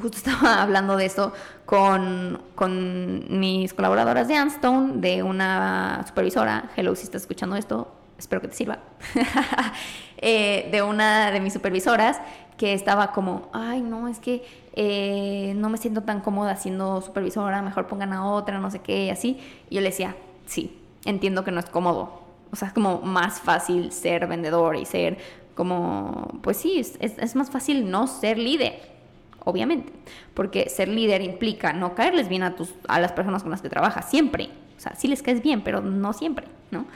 justo 0.00 0.18
estaba 0.18 0.62
hablando 0.62 0.96
de 0.96 1.06
esto 1.06 1.32
con, 1.64 2.40
con 2.54 3.38
mis 3.40 3.74
colaboradoras 3.74 4.28
de 4.28 4.36
Anstone, 4.36 4.94
de 4.96 5.22
una 5.22 6.04
supervisora, 6.06 6.70
hello 6.76 6.94
si 6.94 7.04
estás 7.04 7.22
escuchando 7.22 7.56
esto, 7.56 7.92
espero 8.18 8.40
que 8.40 8.48
te 8.48 8.54
sirva, 8.54 8.78
eh, 10.16 10.68
de 10.70 10.82
una 10.82 11.30
de 11.30 11.40
mis 11.40 11.52
supervisoras 11.52 12.20
que 12.56 12.74
estaba 12.74 13.12
como, 13.12 13.48
ay, 13.52 13.80
no, 13.82 14.08
es 14.08 14.18
que 14.18 14.44
eh, 14.74 15.54
no 15.56 15.70
me 15.70 15.78
siento 15.78 16.02
tan 16.02 16.20
cómoda 16.20 16.56
siendo 16.56 17.00
supervisora, 17.00 17.62
mejor 17.62 17.86
pongan 17.86 18.12
a 18.12 18.26
otra, 18.26 18.58
no 18.58 18.70
sé 18.70 18.80
qué, 18.80 19.12
así. 19.12 19.38
Y 19.70 19.76
yo 19.76 19.80
le 19.80 19.90
decía, 19.90 20.16
sí, 20.44 20.76
entiendo 21.04 21.44
que 21.44 21.52
no 21.52 21.60
es 21.60 21.66
cómodo. 21.66 22.20
O 22.50 22.56
sea, 22.56 22.68
es 22.68 22.74
como 22.74 23.00
más 23.02 23.40
fácil 23.40 23.92
ser 23.92 24.26
vendedor 24.26 24.74
y 24.74 24.84
ser 24.86 25.18
como, 25.54 26.40
pues 26.42 26.56
sí, 26.56 26.80
es, 26.80 26.96
es 27.00 27.36
más 27.36 27.50
fácil 27.50 27.90
no 27.90 28.08
ser 28.08 28.38
líder, 28.38 28.97
obviamente, 29.44 29.92
porque 30.34 30.68
ser 30.68 30.88
líder 30.88 31.22
implica 31.22 31.72
no 31.72 31.94
caerles 31.94 32.28
bien 32.28 32.42
a, 32.42 32.56
tus, 32.56 32.74
a 32.86 33.00
las 33.00 33.12
personas 33.12 33.42
con 33.42 33.50
las 33.50 33.62
que 33.62 33.68
trabajas, 33.68 34.10
siempre. 34.10 34.50
O 34.76 34.80
sea, 34.80 34.94
sí 34.94 35.08
les 35.08 35.22
caes 35.22 35.42
bien, 35.42 35.62
pero 35.62 35.80
no 35.80 36.12
siempre, 36.12 36.46
¿no? 36.70 36.86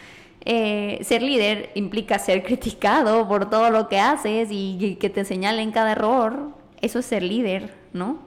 Eh, 0.45 0.99
ser 1.03 1.23
líder 1.23 1.71
implica 1.75 2.19
ser 2.19 2.43
criticado 2.43 3.29
por 3.29 3.49
todo 3.49 3.71
lo 3.71 3.89
que 3.89 4.01
haces 4.01 4.49
y, 4.51 4.97
que 5.01 5.11
te 5.11 5.25
señalen 5.25 5.73
cada 5.73 5.93
error. 5.93 6.51
Eso 6.81 6.99
es 6.99 7.07
ser 7.07 7.23
líder, 7.23 7.75
¿no? 7.93 8.19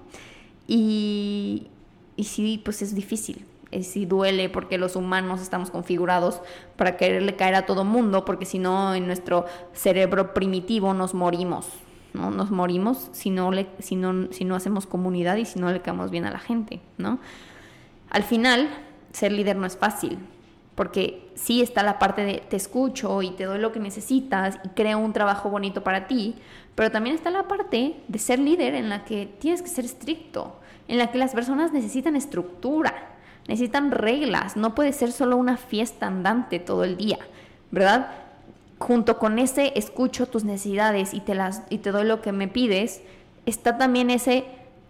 Y, 0.67 1.67
y 2.15 2.23
sí, 2.23 2.61
pues 2.63 2.81
es 2.81 2.95
difícil. 2.95 3.45
Y 3.71 3.83
sí 3.83 4.05
duele 4.05 4.49
porque 4.49 4.77
los 4.77 4.95
humanos 4.95 5.41
estamos 5.41 5.69
configurados 5.69 6.41
para 6.77 6.95
quererle 6.95 7.35
caer 7.35 7.55
a 7.55 7.65
todo 7.65 7.83
mundo, 7.83 8.23
porque 8.23 8.45
si 8.45 8.59
no, 8.59 8.95
en 8.95 9.07
nuestro 9.07 9.45
cerebro 9.73 10.33
primitivo 10.33 10.93
nos 10.93 11.13
morimos, 11.13 11.67
¿no? 12.15 12.31
Nos 12.31 12.51
morimos 12.51 13.09
si 13.11 13.29
no, 13.29 13.51
le, 13.51 13.67
si 13.79 13.95
no, 13.95 14.31
si 14.31 14.45
no 14.45 14.55
hacemos 14.55 14.87
comunidad 14.87 15.35
y 15.35 15.45
si 15.45 15.59
no 15.59 15.71
le 15.71 15.81
caemos 15.81 16.09
bien 16.09 16.25
a 16.25 16.31
la 16.31 16.39
gente, 16.39 16.79
¿no? 16.97 17.19
Al 18.09 18.23
final, 18.23 18.69
ser 19.11 19.31
líder 19.31 19.55
no 19.55 19.67
es 19.67 19.77
fácil, 19.77 20.17
porque 20.75 21.31
sí 21.35 21.61
está 21.61 21.83
la 21.83 21.99
parte 21.99 22.23
de 22.23 22.43
te 22.49 22.55
escucho 22.55 23.21
y 23.21 23.31
te 23.31 23.45
doy 23.45 23.59
lo 23.59 23.71
que 23.71 23.79
necesitas 23.79 24.59
y 24.63 24.69
creo 24.69 24.99
un 24.99 25.13
trabajo 25.13 25.49
bonito 25.49 25.83
para 25.83 26.07
ti, 26.07 26.35
pero 26.75 26.91
también 26.91 27.15
está 27.15 27.29
la 27.29 27.47
parte 27.47 27.97
de 28.07 28.19
ser 28.19 28.39
líder 28.39 28.75
en 28.75 28.89
la 28.89 29.05
que 29.05 29.25
tienes 29.39 29.61
que 29.61 29.69
ser 29.69 29.85
estricto, 29.85 30.59
en 30.87 30.97
la 30.97 31.11
que 31.11 31.17
las 31.17 31.33
personas 31.33 31.71
necesitan 31.71 32.15
estructura, 32.15 32.93
necesitan 33.47 33.91
reglas, 33.91 34.57
no 34.57 34.75
puede 34.75 34.91
ser 34.91 35.11
solo 35.11 35.37
una 35.37 35.57
fiesta 35.57 36.07
andante 36.07 36.59
todo 36.59 36.83
el 36.83 36.97
día, 36.97 37.19
¿verdad? 37.71 38.24
Junto 38.77 39.17
con 39.19 39.39
ese 39.39 39.73
escucho 39.75 40.27
tus 40.27 40.43
necesidades 40.43 41.13
y 41.13 41.21
te 41.21 41.33
las 41.33 41.63
y 41.69 41.77
te 41.77 41.91
doy 41.91 42.03
lo 42.03 42.21
que 42.21 42.31
me 42.31 42.47
pides, 42.47 43.01
está 43.45 43.77
también 43.77 44.09
ese 44.09 44.45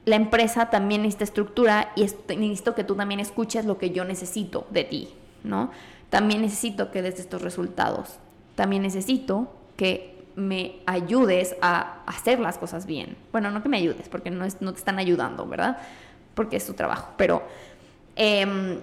la 0.06 0.16
empresa 0.16 0.70
también 0.70 1.02
necesita 1.02 1.24
estructura 1.24 1.92
y 1.96 2.02
necesito 2.36 2.76
que 2.76 2.84
tú 2.84 2.96
también 2.96 3.20
escuches 3.20 3.66
lo 3.66 3.78
que 3.78 3.90
yo 3.90 4.06
necesito 4.06 4.68
de 4.70 4.84
ti, 4.84 5.10
¿no? 5.44 5.72
También 6.10 6.42
necesito 6.42 6.92
que 6.92 7.02
des 7.02 7.20
estos 7.20 7.42
resultados. 7.42 8.20
También 8.54 8.84
necesito 8.84 9.52
que 9.76 10.24
me 10.36 10.78
ayudes 10.86 11.56
a 11.62 12.04
hacer 12.06 12.40
las 12.40 12.58
cosas 12.58 12.86
bien. 12.86 13.18
Bueno, 13.32 13.50
no 13.50 13.64
que 13.64 13.70
me 13.70 13.78
ayudes, 13.78 14.08
porque 14.08 14.30
no, 14.30 14.46
no 14.60 14.74
te 14.74 14.80
están 14.80 15.00
ayudando, 15.00 15.48
¿verdad? 15.48 15.78
Porque 16.36 16.58
es 16.58 16.66
tu 16.66 16.74
trabajo. 16.74 17.14
Pero 17.18 17.42
em, 18.16 18.80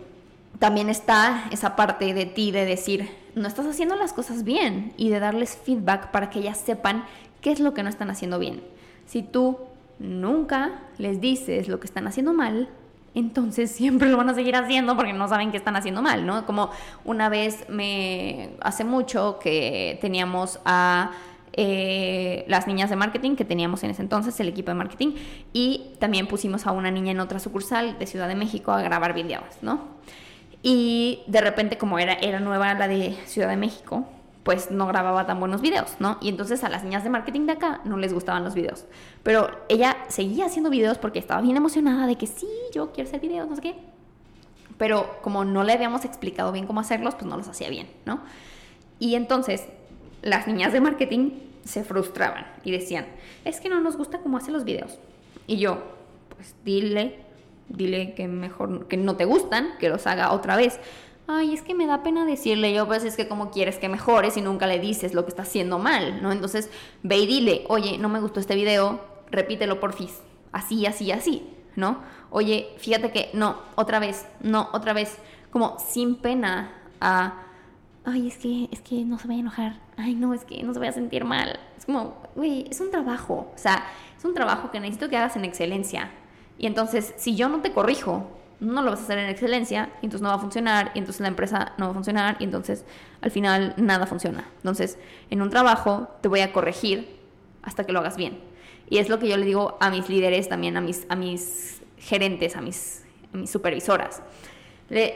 también 0.59 0.89
está 0.89 1.45
esa 1.53 1.77
parte 1.77 2.13
de 2.15 2.27
ti 2.27 2.51
de 2.51 2.65
decir, 2.65 3.09
no 3.35 3.49
estás 3.49 3.67
haciendo 3.67 3.97
las 3.97 4.13
cosas 4.13 4.45
bien 4.45 4.93
y 4.97 5.11
de 5.11 5.21
darles 5.21 5.57
feedback 5.57 6.11
para 6.11 6.31
que 6.31 6.41
ellas 6.41 6.59
sepan 6.59 7.05
qué 7.41 7.53
es 7.53 7.61
lo 7.61 7.75
que 7.75 7.83
no 7.83 7.89
están 7.89 8.11
haciendo 8.11 8.39
bien. 8.39 8.63
Si 9.07 9.23
tú 9.23 9.59
nunca 9.99 10.81
les 10.99 11.21
dices 11.21 11.69
lo 11.69 11.81
que 11.81 11.87
están 11.87 12.07
haciendo 12.07 12.33
mal, 12.33 12.69
entonces 13.15 13.71
siempre 13.77 14.09
lo 14.09 14.17
van 14.17 14.29
a 14.31 14.35
seguir 14.35 14.57
haciendo 14.57 14.97
porque 14.97 15.13
no 15.13 15.29
saben 15.29 15.51
qué 15.51 15.57
están 15.57 15.77
haciendo 15.77 16.03
mal, 16.03 16.27
¿no? 16.27 16.47
Como 16.47 16.71
una 17.05 17.29
vez 17.29 17.69
me 17.69 18.51
hace 18.61 18.85
mucho 18.85 19.39
que 19.41 19.99
teníamos 20.01 20.61
a 20.65 21.13
eh, 21.55 22.45
las 22.49 22.67
niñas 22.67 22.89
de 22.89 22.97
marketing 22.97 23.37
que 23.37 23.45
teníamos 23.45 23.83
en 23.85 23.91
ese 23.91 24.03
entonces, 24.03 24.39
el 24.41 24.49
equipo 24.49 24.71
de 24.71 24.75
marketing, 24.75 25.15
y 25.53 25.93
también 25.99 26.27
pusimos 26.27 26.67
a 26.67 26.73
una 26.73 26.91
niña 26.91 27.13
en 27.13 27.21
otra 27.21 27.39
sucursal 27.39 27.99
de 27.99 28.07
Ciudad 28.07 28.29
de 28.29 28.35
México 28.35 28.73
a 28.73 28.81
grabar 28.81 29.13
videos, 29.13 29.45
¿no? 29.61 29.81
Y 30.63 31.23
de 31.27 31.41
repente, 31.41 31.77
como 31.77 31.99
era, 31.99 32.15
era 32.15 32.41
nueva 32.41 32.75
la 32.75 32.89
de 32.89 33.17
Ciudad 33.27 33.49
de 33.49 33.57
México, 33.57 34.07
pues 34.43 34.71
no 34.71 34.87
grababa 34.87 35.27
tan 35.27 35.39
buenos 35.39 35.61
videos, 35.61 35.97
¿no? 36.01 36.19
Y 36.21 36.29
entonces 36.29 36.65
a 36.65 36.69
las 36.69 36.83
niñas 36.85 37.05
de 37.05 37.11
marketing 37.11 37.47
de 37.47 37.53
acá 37.53 37.81
no 37.85 37.97
les 37.97 38.13
gustaban 38.13 38.45
los 38.45 38.55
videos. 38.55 38.87
Pero 39.23 39.51
ella 39.69 39.97
seguía 40.09 40.47
haciendo 40.47 40.71
videos 40.71 40.99
porque 40.99 41.19
estaba 41.19 41.41
bien 41.41 41.57
emocionada 41.57 42.07
de 42.07 42.17
que 42.17 42.27
sí, 42.27 42.49
yo 42.73 42.93
quiero 42.93 43.09
hacer 43.09 43.21
videos, 43.21 43.49
no 43.49 43.57
sé 43.57 43.63
qué. 43.63 43.77
Pero 44.79 45.19
como 45.23 45.45
no 45.45 45.63
le 45.63 45.73
habíamos 45.73 46.05
explicado 46.05 46.51
bien 46.51 46.67
cómo 46.67 46.81
hacerlos, 46.81 47.15
pues 47.15 47.27
no 47.27 47.37
los 47.37 47.49
hacía 47.49 47.69
bien, 47.69 47.89
¿no? 48.05 48.21
Y 48.99 49.15
entonces 49.15 49.67
las 50.23 50.47
niñas 50.47 50.73
de 50.73 50.81
marketing 50.81 51.31
se 51.65 51.85
frustraban 51.85 52.47
y 52.65 52.73
decían, 52.73 53.07
es 53.45 53.61
que 53.61 53.69
no 53.69 53.81
nos 53.81 53.97
gusta 53.97 54.19
cómo 54.19 54.39
hace 54.39 54.51
los 54.51 54.65
videos. 54.65 54.99
Y 55.47 55.59
yo, 55.59 55.83
pues 56.35 56.57
dile, 56.65 57.21
dile 57.73 58.15
que 58.15 58.29
mejor, 58.29 58.87
que 58.89 58.97
no 58.97 59.17
te 59.17 59.25
gustan, 59.25 59.71
que 59.79 59.89
los 59.89 60.07
haga 60.07 60.33
otra 60.33 60.57
vez 60.57 60.79
ay, 61.27 61.55
es 61.55 61.63
que 61.63 61.75
me 61.75 61.87
da 61.87 62.03
pena 62.03 62.25
decirle, 62.25 62.73
yo 62.73 62.87
pues 62.87 63.05
es 63.05 63.17
que 63.17 63.29
como 63.29 63.51
quieres 63.51 63.79
que 63.79 63.89
mejores 63.89 64.37
y 64.37 64.43
nunca 64.43 64.67
le 64.67 64.79
dices 64.79 65.15
lo 65.15 65.25
que 65.25 65.31
está 65.31 65.43
haciendo 65.43 65.79
mal, 65.79 66.23
¿no? 66.23 66.33
Entonces 66.33 66.71
ve 67.03 67.19
y 67.19 67.27
dile, 67.27 67.65
oye, 67.69 67.99
no 67.99 68.09
me 68.09 68.21
gustó 68.21 68.41
este 68.41 68.55
video, 68.55 69.01
repítelo 69.31 69.81
porfis, 69.81 70.21
así, 70.53 70.87
así, 70.87 71.13
así, 71.13 71.49
¿no? 71.77 71.99
Oye, 72.31 72.75
fíjate 72.79 73.11
que 73.13 73.31
no, 73.35 73.57
otra 73.77 73.99
vez, 73.99 74.27
no, 74.41 74.69
otra 74.73 74.93
vez, 74.93 75.19
como 75.51 75.79
sin 75.79 76.17
pena 76.17 76.79
ay, 78.05 78.29
es 78.29 78.37
que, 78.37 78.69
es 78.71 78.81
que 78.81 79.05
no 79.05 79.19
se 79.19 79.29
vaya 79.29 79.39
a 79.39 79.41
enojar, 79.41 79.81
ay, 79.97 80.15
no, 80.15 80.35
es 80.35 80.45
que 80.45 80.63
no 80.63 80.73
se 80.73 80.79
vaya 80.79 80.91
a 80.91 80.95
sentir 80.95 81.25
mal. 81.25 81.59
Es 81.77 81.87
como, 81.87 82.17
güey, 82.35 82.67
es 82.71 82.81
un 82.81 82.91
trabajo, 82.91 83.51
o 83.55 83.59
sea, 83.59 83.85
es 84.17 84.25
un 84.25 84.35
trabajo 84.35 84.71
que 84.71 84.81
necesito 84.81 85.09
que 85.09 85.17
hagas 85.17 85.37
en 85.37 85.45
excelencia. 85.45 86.11
Y 86.63 86.69
entonces, 86.69 87.13
si 87.17 87.35
yo 87.35 87.49
no 87.49 87.61
te 87.61 87.73
corrijo, 87.73 88.31
no 88.61 88.83
lo 88.83 88.93
vas 88.93 89.01
a 89.01 89.03
hacer 89.03 89.19
en 89.19 89.29
excelencia, 89.29 89.91
y 90.01 90.07
entonces 90.07 90.23
no 90.23 90.29
va 90.29 90.37
a 90.37 90.39
funcionar, 90.39 90.93
y 90.95 91.01
entonces 91.01 91.21
la 91.21 91.27
empresa 91.27 91.73
no 91.77 91.87
va 91.87 91.91
a 91.91 91.95
funcionar, 91.95 92.37
y 92.39 92.45
entonces 92.45 92.85
al 93.21 93.33
final 93.33 93.75
nada 93.77 94.07
funciona. 94.07 94.49
Entonces, 94.59 94.97
en 95.29 95.43
un 95.43 95.51
trabajo 95.51 96.07
te 96.21 96.29
voy 96.29 96.39
a 96.39 96.53
corregir 96.53 97.19
hasta 97.65 97.83
que 97.83 97.93
lo 97.93 97.99
hagas 97.99 98.17
bien. 98.17 98.39
Y 98.89 98.99
es 98.99 99.09
lo 99.09 99.19
que 99.19 99.27
yo 99.27 99.37
le 99.37 99.45
digo 99.45 99.77
a 99.81 99.91
mis 99.91 100.09
líderes, 100.09 100.49
también 100.49 100.77
a 100.77 100.81
mis, 100.81 101.05
a 101.09 101.17
mis 101.17 101.83
gerentes, 101.99 102.55
a 102.55 102.61
mis, 102.61 103.03
mis 103.33 103.51
supervisoras. 103.51 104.23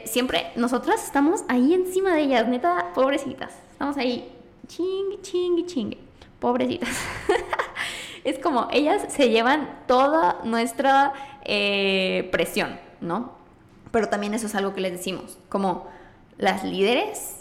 siempre 0.05 0.51
nosotras 0.57 1.05
estamos 1.05 1.45
ahí 1.47 1.75
encima 1.75 2.13
de 2.17 2.23
ellas, 2.23 2.49
neta, 2.49 2.91
pobrecitas. 2.93 3.53
Estamos 3.71 3.97
ahí, 3.99 4.29
chingue, 4.67 5.21
chingue, 5.23 5.65
chingue. 5.65 5.99
Pobrecitas. 6.41 6.91
es 8.25 8.41
como 8.41 8.67
ellas 8.73 9.05
se 9.13 9.31
llevan 9.31 9.85
toda 9.87 10.41
nuestra 10.43 11.13
eh, 11.49 12.29
presión, 12.33 12.79
¿no? 13.01 13.33
Pero 13.93 14.09
también 14.09 14.35
eso 14.35 14.47
es 14.47 14.55
algo 14.57 14.75
que 14.75 14.81
les 14.81 14.93
decimos, 14.93 15.39
como 15.49 15.87
las 16.39 16.65
líderes 16.65 17.37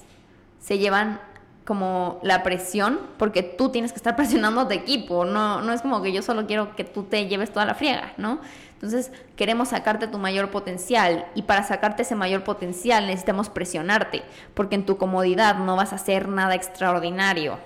se 0.59 0.77
llevan 0.77 1.19
como 1.65 2.19
la 2.21 2.43
presión 2.43 3.00
porque 3.17 3.41
tú 3.41 3.69
tienes 3.69 3.91
que 3.91 3.97
estar 3.97 4.15
presionando 4.17 4.62
a 4.62 4.67
tu 4.67 4.75
equipo, 4.75 5.25
no, 5.25 5.62
no 5.62 5.74
es 5.74 5.81
como 5.81 6.03
que 6.03 6.13
yo 6.13 6.21
solo 6.21 6.45
quiero 6.45 6.75
que 6.75 6.83
tú 6.83 7.03
te 7.03 7.27
lleves 7.27 7.51
toda 7.51 7.65
la 7.65 7.74
friega, 7.74 8.13
¿no? 8.17 8.39
Entonces 8.74 9.12
queremos 9.35 9.69
sacarte 9.69 10.07
tu 10.07 10.19
mayor 10.19 10.51
potencial 10.51 11.25
y 11.33 11.41
para 11.41 11.63
sacarte 11.63 12.03
ese 12.03 12.13
mayor 12.13 12.43
potencial 12.43 13.07
necesitamos 13.07 13.50
presionarte 13.50 14.21
porque 14.53 14.75
en 14.75 14.85
tu 14.85 14.97
comodidad 14.97 15.57
no 15.57 15.75
vas 15.75 15.93
a 15.93 15.95
hacer 15.95 16.27
nada 16.27 16.53
extraordinario, 16.53 17.57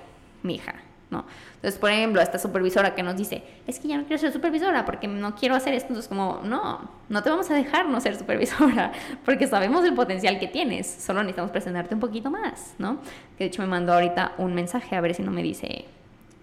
mija, 0.42 0.76
¿no? 1.10 1.26
Entonces, 1.56 1.80
por 1.80 1.92
ejemplo, 1.92 2.22
esta 2.22 2.38
supervisora 2.38 2.94
que 2.94 3.04
nos 3.04 3.18
dice, 3.18 3.44
es 3.68 3.80
que 3.80 3.88
ya 3.88 3.98
no 3.98 4.04
quiero 4.04 4.20
ser 4.20 4.32
supervisora 4.32 4.86
porque 4.86 5.08
no 5.08 5.36
quiero 5.36 5.56
hacer 5.56 5.74
esto. 5.74 5.88
Entonces, 5.88 6.08
como, 6.08 6.42
no, 6.44 6.90
no 7.10 7.24
te 7.24 7.30
vamos 7.30 7.50
a 7.50 7.56
dejar 7.56 7.90
no 7.90 8.00
ser 8.00 8.18
supervisora 8.18 8.92
porque 9.26 9.48
sabemos 9.48 9.84
el 9.86 9.94
potencial 9.94 10.40
que 10.40 10.48
tienes. 10.48 10.88
Solo 10.88 11.22
necesitamos 11.22 11.52
presionarte 11.52 11.96
un 11.96 12.00
poquito 12.00 12.30
más, 12.30 12.76
¿no? 12.78 13.00
Que 13.38 13.46
de 13.46 13.46
hecho 13.46 13.62
me 13.62 13.68
mandó 13.68 13.94
ahorita 13.94 14.34
un 14.38 14.54
mensaje 14.54 14.96
a 14.96 15.02
ver 15.02 15.16
si 15.16 15.24
no 15.24 15.32
me 15.32 15.42
dice, 15.42 15.86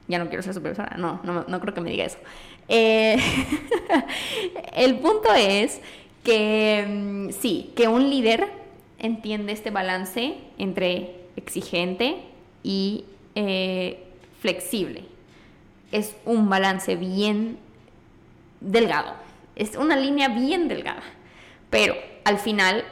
ya 0.09 0.19
no 0.19 0.29
quiero 0.29 0.43
ser 0.43 0.55
supervisora. 0.55 0.97
No, 0.97 1.21
no, 1.23 1.45
no 1.47 1.61
creo 1.61 1.73
que 1.73 1.81
me 1.81 1.91
diga 1.91 2.05
eso. 2.05 2.19
Eh, 2.69 3.17
el 4.75 4.99
punto 4.99 5.33
es 5.33 5.81
que 6.25 6.85
mm, 6.89 7.31
sí, 7.31 7.73
que 7.77 7.87
un 7.87 8.11
líder 8.11 8.49
entiende 8.99 9.53
este 9.53 9.71
balance 9.71 10.39
entre 10.59 11.15
exigente 11.37 12.17
y... 12.65 13.05
Eh, 13.37 14.03
flexible. 14.47 15.05
Es 15.91 16.15
un 16.25 16.49
balance 16.49 16.95
bien 16.95 17.59
delgado. 18.61 19.15
Es 19.57 19.75
una 19.75 19.97
línea 19.97 20.29
bien 20.29 20.69
delgada. 20.69 21.03
Pero 21.69 21.97
al 22.25 22.39
final 22.39 22.85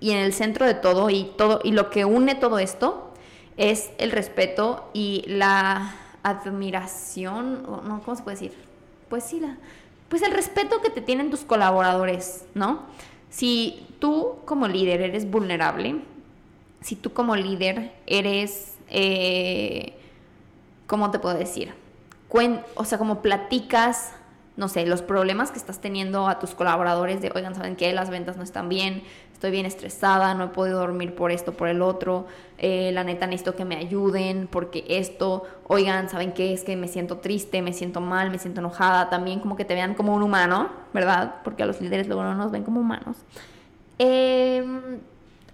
y 0.00 0.10
en 0.10 0.18
el 0.18 0.34
centro 0.34 0.66
de 0.66 0.74
todo 0.74 1.08
y 1.08 1.32
todo 1.38 1.60
y 1.64 1.72
lo 1.72 1.88
que 1.88 2.04
une 2.04 2.34
todo 2.34 2.58
esto 2.58 3.14
es 3.56 3.90
el 3.96 4.10
respeto 4.10 4.90
y 4.92 5.24
la 5.26 5.94
admiración, 6.22 7.62
no, 7.62 8.02
¿cómo 8.04 8.14
se 8.14 8.22
puede 8.22 8.36
decir? 8.36 8.52
Pues 9.08 9.24
sí, 9.24 9.40
la, 9.40 9.56
pues 10.10 10.20
el 10.20 10.32
respeto 10.32 10.82
que 10.82 10.90
te 10.90 11.00
tienen 11.00 11.30
tus 11.30 11.40
colaboradores, 11.40 12.44
¿no? 12.54 12.82
Si 13.30 13.86
tú 13.98 14.36
como 14.44 14.68
líder 14.68 15.00
eres 15.00 15.28
vulnerable, 15.30 16.02
si 16.82 16.96
tú 16.96 17.14
como 17.14 17.34
líder 17.34 17.92
eres, 18.06 18.76
eh, 18.90 19.97
¿cómo 20.88 21.12
te 21.12 21.20
puedo 21.20 21.38
decir? 21.38 21.72
o 22.74 22.84
sea, 22.84 22.98
como 22.98 23.22
platicas, 23.22 24.12
no 24.56 24.68
sé, 24.68 24.84
los 24.86 25.02
problemas 25.02 25.50
que 25.50 25.58
estás 25.58 25.80
teniendo 25.80 26.28
a 26.28 26.38
tus 26.38 26.54
colaboradores 26.54 27.22
de, 27.22 27.30
oigan, 27.34 27.54
¿saben 27.54 27.76
qué? 27.76 27.92
Las 27.92 28.10
ventas 28.10 28.36
no 28.36 28.42
están 28.42 28.68
bien, 28.68 29.02
estoy 29.32 29.50
bien 29.50 29.66
estresada, 29.66 30.34
no 30.34 30.44
he 30.44 30.48
podido 30.48 30.80
dormir 30.80 31.14
por 31.14 31.30
esto, 31.30 31.52
por 31.52 31.68
el 31.68 31.80
otro, 31.80 32.26
eh, 32.58 32.90
la 32.92 33.04
neta 33.04 33.26
necesito 33.26 33.54
que 33.54 33.64
me 33.64 33.76
ayuden 33.76 34.48
porque 34.50 34.84
esto, 34.88 35.44
oigan, 35.68 36.08
¿saben 36.08 36.32
qué? 36.32 36.52
Es 36.52 36.64
que 36.64 36.76
me 36.76 36.88
siento 36.88 37.18
triste, 37.18 37.62
me 37.62 37.72
siento 37.72 38.00
mal, 38.00 38.30
me 38.30 38.38
siento 38.38 38.60
enojada, 38.60 39.08
también 39.08 39.40
como 39.40 39.56
que 39.56 39.64
te 39.64 39.74
vean 39.74 39.94
como 39.94 40.12
un 40.12 40.22
humano, 40.22 40.70
¿verdad? 40.92 41.36
Porque 41.44 41.62
a 41.62 41.66
los 41.66 41.80
líderes 41.80 42.08
luego 42.08 42.24
no 42.24 42.34
nos 42.34 42.50
ven 42.50 42.64
como 42.64 42.80
humanos. 42.80 43.16
Em, 43.98 44.98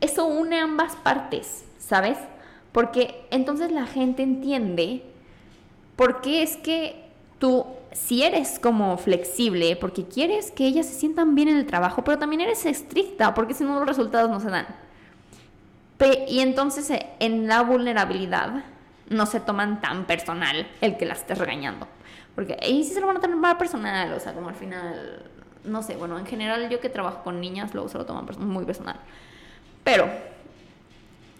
eso 0.00 0.26
une 0.26 0.58
ambas 0.58 0.96
partes, 0.96 1.64
¿sabes? 1.78 2.18
Porque 2.72 3.26
entonces 3.30 3.70
la 3.70 3.86
gente 3.86 4.22
entiende 4.22 5.04
por 5.96 6.20
qué 6.20 6.42
es 6.42 6.56
que 6.56 7.04
tú 7.38 7.66
si 7.94 8.24
eres 8.24 8.58
como 8.58 8.98
flexible, 8.98 9.76
porque 9.76 10.04
quieres 10.04 10.50
que 10.50 10.66
ellas 10.66 10.86
se 10.86 10.94
sientan 10.94 11.34
bien 11.34 11.48
en 11.48 11.56
el 11.56 11.66
trabajo, 11.66 12.02
pero 12.02 12.18
también 12.18 12.40
eres 12.40 12.66
estricta, 12.66 13.34
porque 13.34 13.54
si 13.54 13.64
no 13.64 13.78
los 13.78 13.86
resultados 13.86 14.30
no 14.30 14.40
se 14.40 14.50
dan. 14.50 14.66
y 16.28 16.40
entonces 16.40 16.90
eh, 16.90 17.06
en 17.20 17.46
la 17.46 17.62
vulnerabilidad 17.62 18.64
no 19.08 19.26
se 19.26 19.40
toman 19.40 19.80
tan 19.80 20.06
personal 20.06 20.66
el 20.80 20.96
que 20.96 21.06
las 21.06 21.20
estés 21.20 21.38
regañando. 21.38 21.86
Porque 22.34 22.58
ahí 22.60 22.82
sí 22.82 22.92
se 22.92 23.00
lo 23.00 23.06
van 23.06 23.18
a 23.18 23.20
tomar 23.20 23.58
personal, 23.58 24.12
o 24.12 24.18
sea, 24.18 24.34
como 24.34 24.48
al 24.48 24.56
final, 24.56 25.22
no 25.64 25.82
sé, 25.82 25.94
bueno, 25.96 26.18
en 26.18 26.26
general 26.26 26.68
yo 26.68 26.80
que 26.80 26.88
trabajo 26.88 27.22
con 27.22 27.40
niñas 27.40 27.72
luego 27.74 27.88
se 27.88 27.96
lo 27.96 28.06
toman 28.06 28.26
muy 28.38 28.64
personal. 28.64 28.96
Pero 29.84 30.08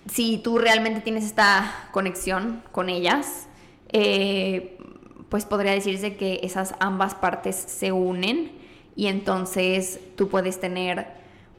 si 0.09 0.39
tú 0.39 0.59
realmente 0.59 1.01
tienes 1.01 1.25
esta 1.25 1.89
conexión 1.91 2.63
con 2.71 2.89
ellas, 2.89 3.49
eh, 3.97 4.77
pues 5.29 5.47
podría 5.47 5.71
decirse 5.71 6.17
que 6.17 6.41
esas 6.43 6.75
ambas 6.81 7.15
partes 7.15 7.55
se 7.55 7.93
unen 7.93 8.51
y 8.97 9.07
entonces 9.07 10.01
tú 10.17 10.29
puedes 10.29 10.59
tener 10.59 11.07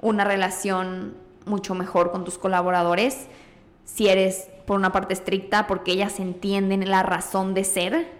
una 0.01 0.25
relación 0.25 1.15
mucho 1.45 1.75
mejor 1.75 2.11
con 2.11 2.25
tus 2.25 2.37
colaboradores 2.37 3.27
si 3.85 4.09
eres 4.09 4.49
por 4.67 4.75
una 4.75 4.91
parte 4.91 5.13
estricta 5.13 5.65
porque 5.65 5.93
ellas 5.93 6.19
entienden 6.19 6.89
la 6.89 7.03
razón 7.03 7.53
de 7.53 7.63
ser, 7.63 8.11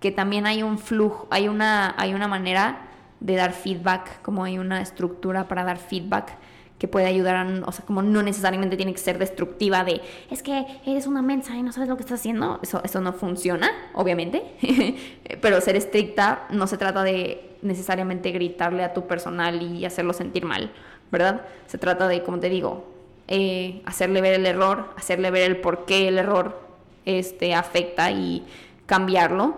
que 0.00 0.10
también 0.10 0.46
hay 0.46 0.62
un 0.62 0.78
flujo, 0.78 1.26
hay 1.30 1.48
una, 1.48 1.94
hay 1.96 2.12
una 2.12 2.28
manera 2.28 2.88
de 3.20 3.36
dar 3.36 3.54
feedback, 3.54 4.20
como 4.20 4.44
hay 4.44 4.58
una 4.58 4.82
estructura 4.82 5.48
para 5.48 5.64
dar 5.64 5.78
feedback 5.78 6.36
que 6.82 6.88
puede 6.88 7.06
ayudar 7.06 7.36
a, 7.36 7.46
o 7.64 7.70
sea, 7.70 7.84
como 7.84 8.02
no 8.02 8.24
necesariamente 8.24 8.76
tiene 8.76 8.92
que 8.92 8.98
ser 8.98 9.16
destructiva 9.16 9.84
de, 9.84 10.00
es 10.32 10.42
que 10.42 10.66
eres 10.84 11.06
una 11.06 11.22
mensa 11.22 11.54
y 11.54 11.62
no 11.62 11.70
sabes 11.70 11.88
lo 11.88 11.94
que 11.94 12.02
estás 12.02 12.18
haciendo, 12.18 12.58
eso, 12.60 12.82
eso 12.82 13.00
no 13.00 13.12
funciona, 13.12 13.70
obviamente, 13.94 14.42
pero 15.40 15.60
ser 15.60 15.76
estricta 15.76 16.48
no 16.50 16.66
se 16.66 16.76
trata 16.78 17.04
de 17.04 17.52
necesariamente 17.62 18.32
gritarle 18.32 18.82
a 18.82 18.94
tu 18.94 19.06
personal 19.06 19.62
y 19.62 19.84
hacerlo 19.84 20.12
sentir 20.12 20.44
mal, 20.44 20.72
¿verdad? 21.12 21.42
Se 21.68 21.78
trata 21.78 22.08
de, 22.08 22.24
como 22.24 22.40
te 22.40 22.48
digo, 22.48 22.84
eh, 23.28 23.80
hacerle 23.84 24.20
ver 24.20 24.34
el 24.34 24.44
error, 24.44 24.92
hacerle 24.96 25.30
ver 25.30 25.52
el 25.52 25.58
por 25.58 25.84
qué 25.84 26.08
el 26.08 26.18
error 26.18 26.62
este, 27.04 27.54
afecta 27.54 28.10
y 28.10 28.44
cambiarlo. 28.86 29.54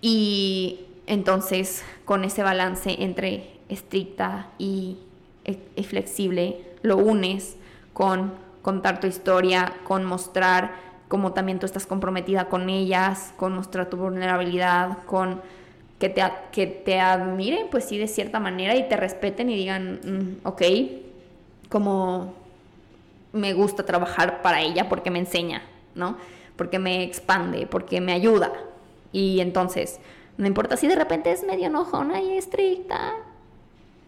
Y 0.00 0.86
entonces, 1.06 1.84
con 2.04 2.24
ese 2.24 2.42
balance 2.42 2.96
entre 3.00 3.60
estricta 3.68 4.48
y 4.58 4.96
es 5.76 5.86
flexible, 5.86 6.64
lo 6.82 6.96
unes 6.96 7.56
con 7.92 8.32
contar 8.62 9.00
tu 9.00 9.06
historia, 9.06 9.72
con 9.84 10.04
mostrar 10.04 10.72
cómo 11.08 11.32
también 11.32 11.58
tú 11.58 11.66
estás 11.66 11.86
comprometida 11.86 12.46
con 12.46 12.68
ellas, 12.68 13.32
con 13.36 13.54
mostrar 13.54 13.88
tu 13.88 13.96
vulnerabilidad, 13.96 14.98
con 15.06 15.40
que 15.98 16.08
te, 16.08 16.22
que 16.52 16.66
te 16.66 17.00
admiren, 17.00 17.68
pues 17.70 17.84
sí, 17.84 17.98
de 17.98 18.06
cierta 18.06 18.38
manera 18.40 18.76
y 18.76 18.88
te 18.88 18.96
respeten 18.96 19.50
y 19.50 19.56
digan, 19.56 20.00
mm, 20.04 20.46
ok, 20.46 20.62
como 21.68 22.34
me 23.32 23.52
gusta 23.52 23.84
trabajar 23.84 24.42
para 24.42 24.60
ella 24.60 24.88
porque 24.88 25.10
me 25.10 25.18
enseña, 25.18 25.62
¿no? 25.94 26.16
Porque 26.56 26.78
me 26.78 27.02
expande, 27.02 27.66
porque 27.66 28.00
me 28.00 28.12
ayuda. 28.12 28.52
Y 29.12 29.40
entonces, 29.40 29.98
no 30.36 30.46
importa 30.46 30.76
si 30.76 30.86
de 30.86 30.94
repente 30.94 31.32
es 31.32 31.42
medio 31.44 31.66
enojona 31.66 32.20
y 32.20 32.36
estricta, 32.36 33.14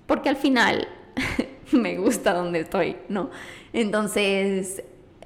porque 0.06 0.28
al 0.28 0.36
final 0.36 0.86
me 1.72 1.96
gusta 1.98 2.34
donde 2.34 2.60
estoy, 2.60 2.96
¿no? 3.08 3.30
Entonces, 3.72 4.82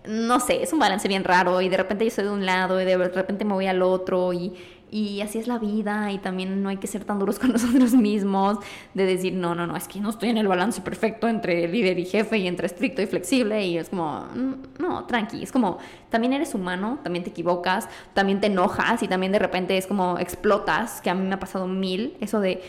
no 0.07 0.39
sé, 0.41 0.63
es 0.63 0.73
un 0.73 0.79
balance 0.79 1.09
bien 1.09 1.25
raro 1.25 1.61
y 1.61 1.69
de 1.69 1.77
repente 1.77 2.05
yo 2.05 2.11
soy 2.11 2.25
de 2.25 2.31
un 2.31 2.45
lado 2.45 2.81
y 2.81 2.85
de 2.85 2.97
repente 2.97 3.45
me 3.45 3.55
voy 3.55 3.67
al 3.67 3.81
otro 3.81 4.33
y, 4.35 4.53
y 4.91 5.23
así 5.23 5.39
es 5.39 5.47
la 5.47 5.59
vida 5.59 6.13
y 6.13 6.19
también 6.19 6.63
no 6.63 6.69
hay 6.69 6.77
que 6.77 6.87
ser 6.87 7.05
tan 7.05 7.19
duros 7.19 7.39
con 7.41 7.53
nosotros 7.53 7.93
mismos 7.95 8.59
de 8.93 9.07
decir, 9.07 9.33
no, 9.33 9.55
no, 9.55 9.67
no, 9.67 9.77
es 9.77 9.89
que 9.89 10.01
no 10.01 10.11
estoy 10.11 10.29
en 10.29 10.37
el 10.37 10.47
balance 10.47 10.83
perfecto 10.83 11.27
entre 11.27 11.67
líder 11.69 11.99
y 11.99 12.05
jefe 12.05 12.37
y 12.37 12.47
entre 12.47 12.67
estricto 12.67 13.01
y 13.01 13.07
flexible 13.07 13.65
y 13.65 13.79
es 13.79 13.89
como, 13.89 14.27
mm, 14.35 14.55
no, 14.79 15.05
tranqui, 15.07 15.43
es 15.43 15.53
como, 15.53 15.79
también 16.11 16.35
eres 16.35 16.55
humano, 16.55 16.99
también 17.03 17.25
te 17.25 17.31
equivocas, 17.31 17.89
también 18.13 18.41
te 18.41 18.49
enojas 18.49 19.03
y 19.03 19.09
también 19.09 19.33
de 19.33 19.39
repente 19.39 19.79
es 19.79 19.87
como 19.87 20.19
explotas, 20.19 21.01
que 21.01 21.09
a 21.09 21.15
mí 21.15 21.27
me 21.27 21.35
ha 21.35 21.41
pasado 21.41 21.67
mil, 21.67 22.17
eso 22.21 22.41
de 22.41 22.63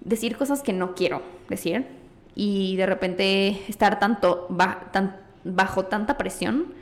decir 0.00 0.38
cosas 0.38 0.62
que 0.62 0.72
no 0.72 0.94
quiero 0.94 1.20
decir 1.50 1.98
y 2.40 2.76
de 2.76 2.86
repente 2.86 3.64
estar 3.68 3.98
tanto 3.98 4.46
bajo 5.42 5.86
tanta 5.86 6.16
presión 6.16 6.72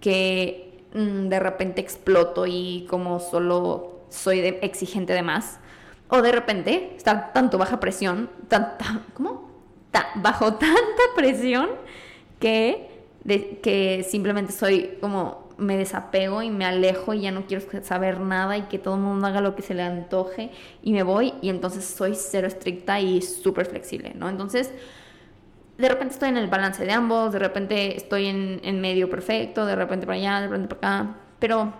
que 0.00 0.82
mm, 0.92 1.28
de 1.28 1.38
repente 1.38 1.80
exploto 1.80 2.46
y 2.46 2.84
como 2.90 3.20
solo 3.20 4.00
soy 4.08 4.40
de, 4.40 4.58
exigente 4.62 5.12
de 5.12 5.22
más. 5.22 5.60
O 6.08 6.20
de 6.20 6.32
repente 6.32 6.94
estar 6.96 7.32
tanto 7.32 7.58
baja 7.58 7.78
presión, 7.78 8.28
tanta, 8.48 9.02
¿cómo? 9.14 9.54
bajo 10.16 10.54
tanta 10.58 11.02
presión 11.14 11.70
que, 12.40 13.06
que 13.62 14.04
simplemente 14.10 14.50
soy 14.50 14.98
como 15.00 15.44
me 15.58 15.76
desapego 15.76 16.42
y 16.42 16.50
me 16.50 16.64
alejo 16.64 17.14
y 17.14 17.20
ya 17.20 17.30
no 17.30 17.46
quiero 17.46 17.64
saber 17.84 18.18
nada 18.18 18.58
y 18.58 18.62
que 18.62 18.80
todo 18.80 18.96
el 18.96 19.00
mundo 19.02 19.28
haga 19.28 19.40
lo 19.40 19.54
que 19.54 19.62
se 19.62 19.74
le 19.74 19.82
antoje 19.82 20.50
y 20.82 20.92
me 20.92 21.04
voy 21.04 21.34
y 21.40 21.50
entonces 21.50 21.84
soy 21.84 22.16
cero 22.16 22.48
estricta 22.48 22.98
y 22.98 23.22
súper 23.22 23.66
flexible, 23.66 24.12
¿no? 24.16 24.28
Entonces, 24.28 24.72
de 25.78 25.88
repente 25.88 26.14
estoy 26.14 26.28
en 26.28 26.36
el 26.36 26.48
balance 26.48 26.84
de 26.84 26.92
ambos, 26.92 27.32
de 27.32 27.38
repente 27.38 27.96
estoy 27.96 28.26
en, 28.26 28.60
en 28.62 28.80
medio 28.80 29.10
perfecto, 29.10 29.66
de 29.66 29.76
repente 29.76 30.06
para 30.06 30.18
allá, 30.18 30.40
de 30.40 30.48
repente 30.48 30.74
para 30.74 31.00
acá, 31.00 31.14
pero 31.38 31.72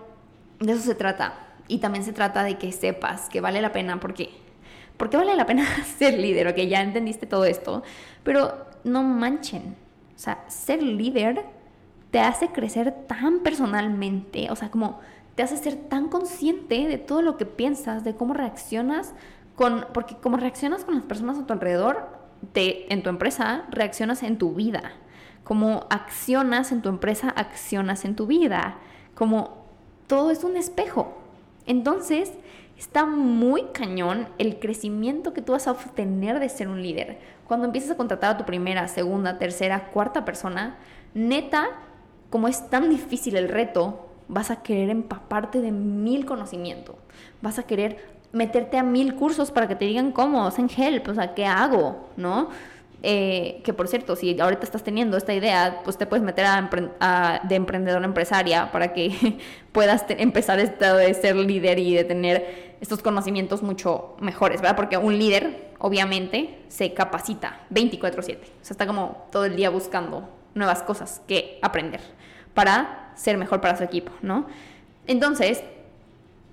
de 0.59 0.73
eso 0.73 0.81
se 0.81 0.95
trata. 0.95 1.33
Y 1.67 1.79
también 1.79 2.03
se 2.03 2.13
trata 2.13 2.43
de 2.43 2.57
que 2.57 2.71
sepas 2.71 3.29
que 3.29 3.41
vale 3.41 3.61
la 3.61 3.71
pena, 3.71 3.99
porque 3.99 4.29
porque 4.97 5.17
vale 5.17 5.35
la 5.35 5.45
pena 5.45 5.65
ser 5.97 6.17
líder, 6.17 6.47
ok, 6.47 6.57
ya 6.67 6.81
entendiste 6.81 7.25
todo 7.25 7.45
esto, 7.45 7.83
pero 8.23 8.65
no 8.83 9.03
manchen, 9.03 9.75
o 10.15 10.19
sea, 10.19 10.43
ser 10.47 10.81
líder 10.81 11.43
te 12.11 12.19
hace 12.19 12.49
crecer 12.49 12.93
tan 13.07 13.39
personalmente, 13.39 14.49
o 14.49 14.55
sea, 14.55 14.69
como 14.69 14.99
te 15.35 15.43
hace 15.43 15.57
ser 15.57 15.75
tan 15.75 16.07
consciente 16.07 16.87
de 16.87 16.97
todo 16.97 17.21
lo 17.21 17.35
que 17.35 17.45
piensas, 17.45 18.03
de 18.05 18.15
cómo 18.15 18.33
reaccionas 18.33 19.13
con, 19.55 19.85
porque 19.93 20.15
como 20.15 20.37
reaccionas 20.37 20.85
con 20.85 20.95
las 20.95 21.03
personas 21.03 21.37
a 21.37 21.45
tu 21.45 21.51
alrededor, 21.51 22.07
en 22.53 23.03
tu 23.03 23.09
empresa, 23.09 23.65
reaccionas 23.69 24.23
en 24.23 24.37
tu 24.37 24.53
vida. 24.53 24.93
Como 25.43 25.85
accionas 25.89 26.71
en 26.71 26.81
tu 26.81 26.89
empresa, 26.89 27.29
accionas 27.29 28.05
en 28.05 28.15
tu 28.15 28.27
vida. 28.27 28.77
Como 29.13 29.65
todo 30.07 30.31
es 30.31 30.43
un 30.43 30.57
espejo. 30.57 31.17
Entonces, 31.65 32.31
está 32.77 33.05
muy 33.05 33.65
cañón 33.73 34.27
el 34.37 34.59
crecimiento 34.59 35.33
que 35.33 35.41
tú 35.41 35.53
vas 35.53 35.67
a 35.67 35.71
obtener 35.71 36.39
de 36.39 36.49
ser 36.49 36.67
un 36.67 36.81
líder. 36.81 37.19
Cuando 37.47 37.65
empiezas 37.65 37.91
a 37.91 37.97
contratar 37.97 38.31
a 38.31 38.37
tu 38.37 38.45
primera, 38.45 38.87
segunda, 38.87 39.37
tercera, 39.37 39.87
cuarta 39.91 40.25
persona, 40.25 40.77
neta, 41.13 41.67
como 42.29 42.47
es 42.47 42.69
tan 42.69 42.89
difícil 42.89 43.35
el 43.35 43.49
reto, 43.49 44.09
vas 44.27 44.51
a 44.51 44.63
querer 44.63 44.89
empaparte 44.89 45.61
de 45.61 45.71
mil 45.71 46.25
conocimiento. 46.25 46.97
Vas 47.41 47.59
a 47.59 47.63
querer 47.63 48.14
meterte 48.35 48.77
a 48.77 48.83
mil 48.83 49.15
cursos 49.15 49.49
para 49.49 49.65
que 49.67 49.75
te 49.75 49.85
digan 49.85 50.11
cómo, 50.11 50.51
en 50.57 50.69
help, 50.69 51.07
o 51.07 51.13
sea, 51.13 51.33
¿qué 51.33 51.45
hago? 51.45 52.09
¿No? 52.17 52.49
Eh, 53.01 53.61
que 53.63 53.73
por 53.73 53.87
cierto, 53.87 54.17
si 54.17 54.37
ahorita 54.37 54.63
estás 54.63 54.83
teniendo 54.83 55.15
esta 55.15 55.33
idea, 55.33 55.81
pues 55.85 55.97
te 55.97 56.05
puedes 56.05 56.25
meter 56.25 56.45
a, 56.45 57.41
de 57.47 57.55
emprendedora 57.55 58.03
empresaria 58.03 58.71
para 58.73 58.91
que 58.91 59.37
puedas 59.71 60.03
empezar 60.09 60.59
esto 60.59 60.97
de 60.97 61.13
ser 61.13 61.37
líder 61.37 61.79
y 61.79 61.93
de 61.93 62.03
tener 62.03 62.75
estos 62.81 63.01
conocimientos 63.01 63.63
mucho 63.63 64.17
mejores, 64.19 64.59
¿verdad? 64.59 64.75
Porque 64.75 64.97
un 64.97 65.17
líder, 65.17 65.71
obviamente, 65.79 66.59
se 66.67 66.93
capacita 66.93 67.61
24/7. 67.69 68.09
O 68.17 68.65
sea, 68.65 68.73
está 68.73 68.85
como 68.85 69.27
todo 69.31 69.45
el 69.45 69.55
día 69.55 69.69
buscando 69.69 70.27
nuevas 70.55 70.83
cosas 70.83 71.21
que 71.25 71.57
aprender 71.61 72.01
para 72.53 73.13
ser 73.15 73.37
mejor 73.37 73.61
para 73.61 73.77
su 73.77 73.83
equipo, 73.83 74.11
¿no? 74.21 74.47
Entonces, 75.07 75.63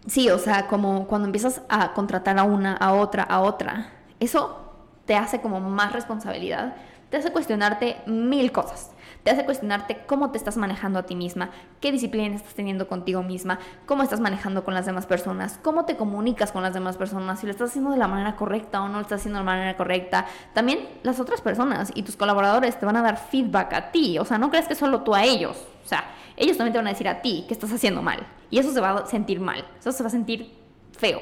sí, 0.07 0.31
o 0.31 0.39
sea, 0.39 0.67
como 0.67 1.07
cuando 1.07 1.27
empiezas 1.27 1.63
a 1.69 1.93
contratar 1.93 2.39
a 2.39 2.45
una, 2.45 2.75
a 2.75 2.95
otra, 2.95 3.25
a 3.25 3.41
otra, 3.41 3.93
eso 4.21 4.59
te 5.05 5.17
hace 5.17 5.41
como 5.41 5.61
más 5.61 5.93
responsabilidad, 5.93 6.77
te 7.11 7.17
hace 7.17 7.33
cuestionarte 7.33 7.97
mil 8.07 8.53
cosas. 8.53 8.92
Te 9.23 9.31
hace 9.31 9.45
cuestionarte 9.45 9.99
cómo 10.07 10.31
te 10.33 10.39
estás 10.39 10.57
manejando 10.57 10.99
a 10.99 11.05
ti 11.05 11.15
misma, 11.15 11.51
qué 11.81 11.93
disciplina 11.93 12.35
estás 12.35 12.55
teniendo 12.55 12.89
contigo 12.89 13.23
misma, 13.23 13.61
cómo 13.87 14.03
estás 14.03 14.19
manejando 14.19 14.65
con 14.65 14.75
las 14.75 14.85
demás 14.85 15.07
personas, 15.07 15.61
cómo 15.63 15.85
te 15.85 15.97
comunicas 15.97 16.51
con 16.51 16.63
las 16.63 16.75
demás 16.75 16.97
personas, 16.97 17.39
si 17.39 17.47
lo 17.47 17.53
estás 17.53 17.71
haciendo 17.71 17.91
de 17.91 17.99
la 17.99 18.09
manera 18.09 18.35
correcta 18.35 18.83
o 18.83 18.89
no 18.89 18.95
lo 18.95 19.03
estás 19.03 19.21
haciendo 19.21 19.39
de 19.39 19.45
la 19.45 19.51
manera 19.53 19.77
correcta. 19.77 20.27
También 20.55 20.89
las 21.05 21.21
otras 21.21 21.41
personas 21.41 21.93
y 21.95 22.03
tus 22.03 22.17
colaboradores 22.17 22.79
te 22.79 22.85
van 22.85 22.97
a 22.97 23.03
dar 23.03 23.17
feedback 23.17 23.73
a 23.75 23.91
ti, 23.93 24.19
o 24.19 24.25
sea, 24.25 24.39
no 24.39 24.51
crees 24.51 24.67
que 24.67 24.75
solo 24.75 25.03
tú 25.03 25.15
a 25.15 25.23
ellos, 25.23 25.57
o 25.85 25.89
sea, 25.89 26.05
ellos 26.37 26.57
también 26.57 26.73
te 26.73 26.79
van 26.79 26.87
a 26.89 26.91
decir 26.91 27.09
a 27.09 27.23
ti 27.23 27.45
que 27.47 27.55
estás 27.55 27.73
haciendo 27.73 28.03
mal 28.03 28.27
y 28.51 28.59
eso 28.59 28.73
se 28.73 28.81
va 28.81 28.91
a 28.91 29.07
sentir 29.07 29.41
mal, 29.41 29.65
eso 29.79 29.93
se 29.93 30.03
va 30.03 30.09
a 30.09 30.11
sentir 30.11 30.53
feo, 30.99 31.21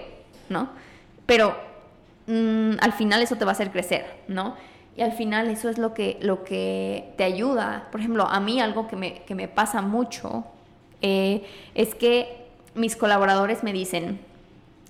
¿no? 0.49 0.71
Pero 1.27 1.55
mm, 2.27 2.73
al 2.81 2.93
final 2.93 3.21
eso 3.23 3.37
te 3.37 3.45
va 3.45 3.51
a 3.51 3.53
hacer 3.53 3.71
crecer, 3.71 4.23
¿no? 4.27 4.57
Y 5.01 5.03
al 5.03 5.13
final 5.13 5.49
eso 5.49 5.71
es 5.71 5.79
lo 5.79 5.95
que, 5.95 6.19
lo 6.21 6.45
que 6.45 7.15
te 7.17 7.25
ayuda. 7.25 7.89
Por 7.91 8.01
ejemplo, 8.01 8.27
a 8.27 8.39
mí 8.39 8.61
algo 8.61 8.87
que 8.87 8.97
me, 8.97 9.23
que 9.23 9.35
me 9.35 9.49
pasa 9.49 9.81
mucho 9.81 10.45
eh, 11.01 11.43
es 11.75 11.95
que 11.95 12.49
mis 12.75 12.97
colaboradores 12.97 13.63
me 13.63 13.73
dicen 13.73 14.21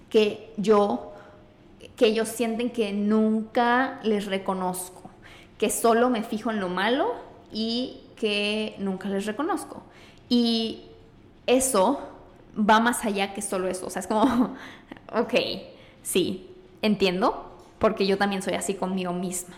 que 0.08 0.52
yo, 0.56 1.12
que 1.94 2.06
ellos 2.06 2.28
sienten 2.28 2.70
que 2.70 2.92
nunca 2.92 4.00
les 4.02 4.26
reconozco, 4.26 5.08
que 5.58 5.70
solo 5.70 6.10
me 6.10 6.24
fijo 6.24 6.50
en 6.50 6.58
lo 6.58 6.68
malo 6.68 7.14
y 7.52 8.00
que 8.16 8.74
nunca 8.78 9.08
les 9.08 9.26
reconozco. 9.26 9.80
Y 10.28 10.86
eso 11.46 12.00
va 12.58 12.80
más 12.80 13.04
allá 13.04 13.32
que 13.32 13.42
solo 13.42 13.68
eso. 13.68 13.86
O 13.86 13.90
sea, 13.90 14.00
es 14.00 14.08
como, 14.08 14.24
ok, 15.14 15.34
sí, 16.02 16.50
entiendo, 16.82 17.54
porque 17.78 18.08
yo 18.08 18.18
también 18.18 18.42
soy 18.42 18.54
así 18.54 18.74
conmigo 18.74 19.12
misma. 19.12 19.54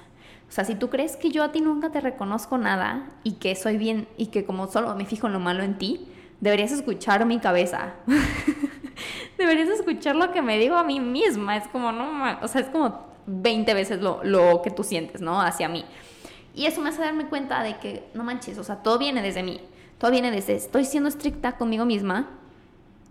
O 0.52 0.54
sea, 0.54 0.66
si 0.66 0.74
tú 0.74 0.90
crees 0.90 1.16
que 1.16 1.30
yo 1.30 1.44
a 1.44 1.50
ti 1.50 1.62
nunca 1.62 1.88
te 1.88 2.02
reconozco 2.02 2.58
nada 2.58 3.08
y 3.24 3.36
que 3.36 3.56
soy 3.56 3.78
bien 3.78 4.06
y 4.18 4.26
que 4.26 4.44
como 4.44 4.66
solo 4.66 4.94
me 4.94 5.06
fijo 5.06 5.26
en 5.26 5.32
lo 5.32 5.40
malo 5.40 5.62
en 5.62 5.78
ti, 5.78 6.06
deberías 6.40 6.72
escuchar 6.72 7.24
mi 7.24 7.38
cabeza. 7.38 7.94
deberías 9.38 9.70
escuchar 9.70 10.14
lo 10.14 10.30
que 10.30 10.42
me 10.42 10.58
digo 10.58 10.76
a 10.76 10.84
mí 10.84 11.00
misma. 11.00 11.56
Es 11.56 11.66
como, 11.68 11.90
no, 11.90 12.38
o 12.42 12.48
sea, 12.48 12.60
es 12.60 12.66
como 12.66 13.00
20 13.24 13.72
veces 13.72 14.02
lo, 14.02 14.22
lo 14.24 14.60
que 14.60 14.70
tú 14.70 14.84
sientes, 14.84 15.22
¿no? 15.22 15.40
Hacia 15.40 15.70
mí. 15.70 15.86
Y 16.54 16.66
eso 16.66 16.82
me 16.82 16.90
hace 16.90 17.00
darme 17.00 17.28
cuenta 17.28 17.62
de 17.62 17.78
que, 17.78 18.10
no 18.12 18.22
manches, 18.22 18.58
o 18.58 18.64
sea, 18.64 18.82
todo 18.82 18.98
viene 18.98 19.22
desde 19.22 19.42
mí. 19.42 19.58
Todo 19.96 20.10
viene 20.10 20.30
desde, 20.30 20.54
estoy 20.56 20.84
siendo 20.84 21.08
estricta 21.08 21.52
conmigo 21.52 21.86
misma. 21.86 22.28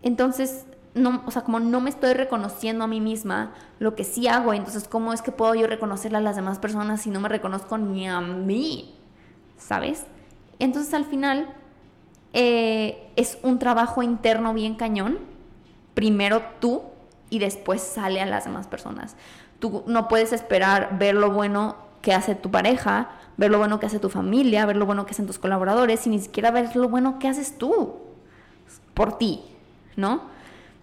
Entonces, 0.04 0.68
no, 0.94 1.24
o 1.26 1.32
sea, 1.32 1.44
como 1.44 1.60
no 1.60 1.80
me 1.80 1.90
estoy 1.90 2.14
reconociendo 2.14 2.84
a 2.84 2.88
mí 2.88 3.00
misma 3.00 3.54
lo 3.80 3.96
que 3.96 4.04
sí 4.04 4.28
hago, 4.28 4.54
entonces 4.54 4.88
cómo 4.88 5.14
es 5.14 5.22
que 5.22 5.32
puedo 5.32 5.56
yo 5.56 5.68
reconocerle 5.68 6.18
a 6.18 6.22
las 6.22 6.36
demás 6.36 6.60
personas 6.60 7.02
si 7.02 7.10
no 7.10 7.20
me 7.20 7.30
reconozco 7.30 7.78
ni 7.78 8.08
a 8.08 8.20
mí, 8.20 8.96
¿sabes? 9.58 10.06
Entonces 10.60 10.94
al 10.94 11.06
final 11.06 11.48
eh, 12.34 13.12
es 13.16 13.38
un 13.44 13.58
trabajo 13.60 14.04
interno 14.04 14.54
bien 14.54 14.76
cañón, 14.76 15.20
primero 15.94 16.42
tú 16.60 16.84
y 17.30 17.40
después 17.40 17.82
sale 17.82 18.22
a 18.22 18.26
las 18.26 18.44
demás 18.44 18.68
personas. 18.68 19.16
Tú 19.60 19.84
no 19.88 20.08
puedes 20.08 20.34
esperar 20.34 20.98
ver 21.00 21.16
lo 21.16 21.32
bueno 21.32 21.78
que 22.02 22.14
hace 22.14 22.36
tu 22.36 22.52
pareja, 22.52 23.10
ver 23.38 23.52
lo 23.52 23.60
bueno 23.60 23.80
que 23.80 23.86
hace 23.86 24.00
tu 24.00 24.10
familia, 24.10 24.66
ver 24.66 24.76
lo 24.76 24.86
bueno 24.86 25.06
que 25.06 25.12
hacen 25.12 25.28
tus 25.28 25.40
colaboradores 25.40 26.06
y 26.06 26.10
ni 26.10 26.20
siquiera 26.20 26.52
ver 26.52 26.76
lo 26.76 26.90
bueno 26.90 27.20
que 27.20 27.28
haces 27.28 27.58
tú 27.58 27.96
por 28.94 29.18
ti, 29.18 29.42
¿no? 29.96 30.24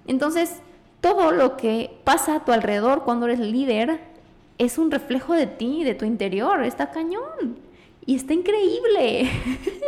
Entonces, 0.09 0.63
todo 1.01 1.31
lo 1.31 1.57
que 1.57 1.97
pasa 2.03 2.37
a 2.37 2.45
tu 2.45 2.51
alrededor 2.51 3.05
cuando 3.05 3.27
eres 3.27 3.39
líder 3.39 4.01
es 4.57 4.79
un 4.79 4.91
reflejo 4.91 5.35
de 5.35 5.47
ti, 5.47 5.85
de 5.85 5.95
tu 5.95 6.05
interior, 6.05 6.65
está 6.65 6.91
cañón. 6.91 7.59
Y 8.05 8.17
está 8.17 8.33
increíble. 8.33 9.31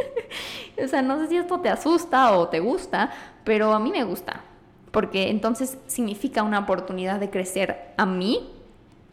o 0.85 0.87
sea, 0.87 1.01
no 1.01 1.19
sé 1.19 1.29
si 1.29 1.37
esto 1.39 1.59
te 1.61 1.71
asusta 1.71 2.37
o 2.37 2.49
te 2.49 2.61
gusta, 2.61 3.11
pero 3.45 3.73
a 3.73 3.81
mí 3.81 3.91
me 3.91 4.05
gusta. 4.05 4.43
Porque 4.91 5.31
entonces 5.31 5.79
significa 5.87 6.43
una 6.43 6.61
oportunidad 6.61 7.19
de 7.19 7.31
crecer 7.31 7.95
a 7.97 8.05
mí 8.05 8.51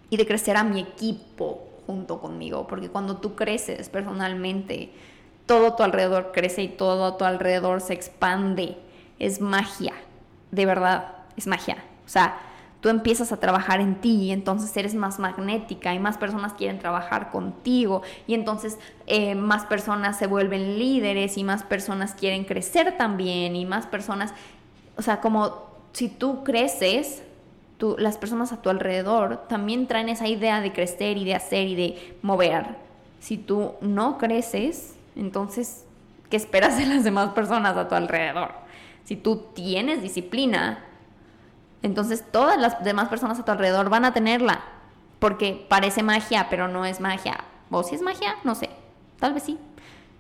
y 0.10 0.18
de 0.18 0.28
crecer 0.28 0.58
a 0.58 0.66
mi 0.66 0.82
equipo 0.82 1.70
junto 1.88 2.20
conmigo. 2.20 2.68
Porque 2.68 2.90
cuando 2.90 3.18
tú 3.18 3.34
creces 3.36 3.88
personalmente, 3.88 4.92
todo 5.46 5.76
tu 5.76 5.84
alrededor 5.84 6.34
crece 6.34 6.64
y 6.64 6.68
todo 6.68 7.06
a 7.06 7.18
tu 7.18 7.24
alrededor 7.24 7.80
se 7.80 7.94
expande. 7.94 8.76
Es 9.20 9.40
magia 9.40 9.94
de 10.58 10.66
verdad, 10.66 11.14
es 11.38 11.48
magia. 11.48 11.78
O 12.06 12.10
sea, 12.10 12.38
tú 12.82 12.90
empiezas 12.90 13.32
a 13.32 13.38
trabajar 13.38 13.80
en 13.80 13.96
ti 13.96 14.24
y 14.24 14.32
entonces 14.32 14.76
eres 14.76 14.94
más 14.94 15.20
magnética 15.20 15.94
y 15.94 16.00
más 16.00 16.18
personas 16.18 16.54
quieren 16.54 16.80
trabajar 16.80 17.32
contigo 17.32 18.02
y 18.28 18.34
entonces 18.34 18.78
eh, 19.08 19.36
más 19.36 19.66
personas 19.66 20.18
se 20.18 20.28
vuelven 20.28 20.78
líderes 20.78 21.38
y 21.38 21.44
más 21.44 21.64
personas 21.64 22.14
quieren 22.14 22.44
crecer 22.44 22.98
también 22.98 23.56
y 23.56 23.66
más 23.66 23.88
personas, 23.88 24.34
o 24.96 25.02
sea, 25.02 25.22
como 25.22 25.68
si 25.94 26.10
tú 26.10 26.44
creces, 26.44 27.24
tú, 27.78 27.96
las 27.98 28.18
personas 28.18 28.52
a 28.52 28.62
tu 28.62 28.70
alrededor 28.70 29.48
también 29.48 29.88
traen 29.88 30.10
esa 30.10 30.28
idea 30.28 30.62
de 30.62 30.72
crecer 30.74 31.18
y 31.18 31.26
de 31.26 31.36
hacer 31.36 31.68
y 31.68 31.76
de 31.76 32.18
mover. 32.22 32.66
Si 33.20 33.38
tú 33.38 33.74
no 33.82 34.20
creces, 34.20 34.96
entonces, 35.16 35.86
¿qué 36.30 36.38
esperas 36.38 36.78
de 36.78 36.86
las 36.86 37.04
demás 37.04 37.30
personas 37.34 37.76
a 37.76 37.88
tu 37.88 37.96
alrededor? 37.96 38.67
Si 39.08 39.16
tú 39.16 39.38
tienes 39.54 40.02
disciplina, 40.02 40.84
entonces 41.82 42.26
todas 42.30 42.60
las 42.60 42.84
demás 42.84 43.08
personas 43.08 43.40
a 43.40 43.46
tu 43.46 43.52
alrededor 43.54 43.90
van 43.90 44.04
a 44.04 44.14
tenerla. 44.14 44.66
Porque 45.20 45.66
parece 45.70 46.04
magia, 46.04 46.48
pero 46.50 46.68
no 46.68 46.84
es 46.84 47.00
magia. 47.00 47.38
O 47.72 47.84
si 47.84 47.96
es 47.96 48.02
magia, 48.02 48.36
no 48.44 48.54
sé. 48.54 48.70
Tal 49.18 49.34
vez 49.34 49.44
sí. 49.44 49.58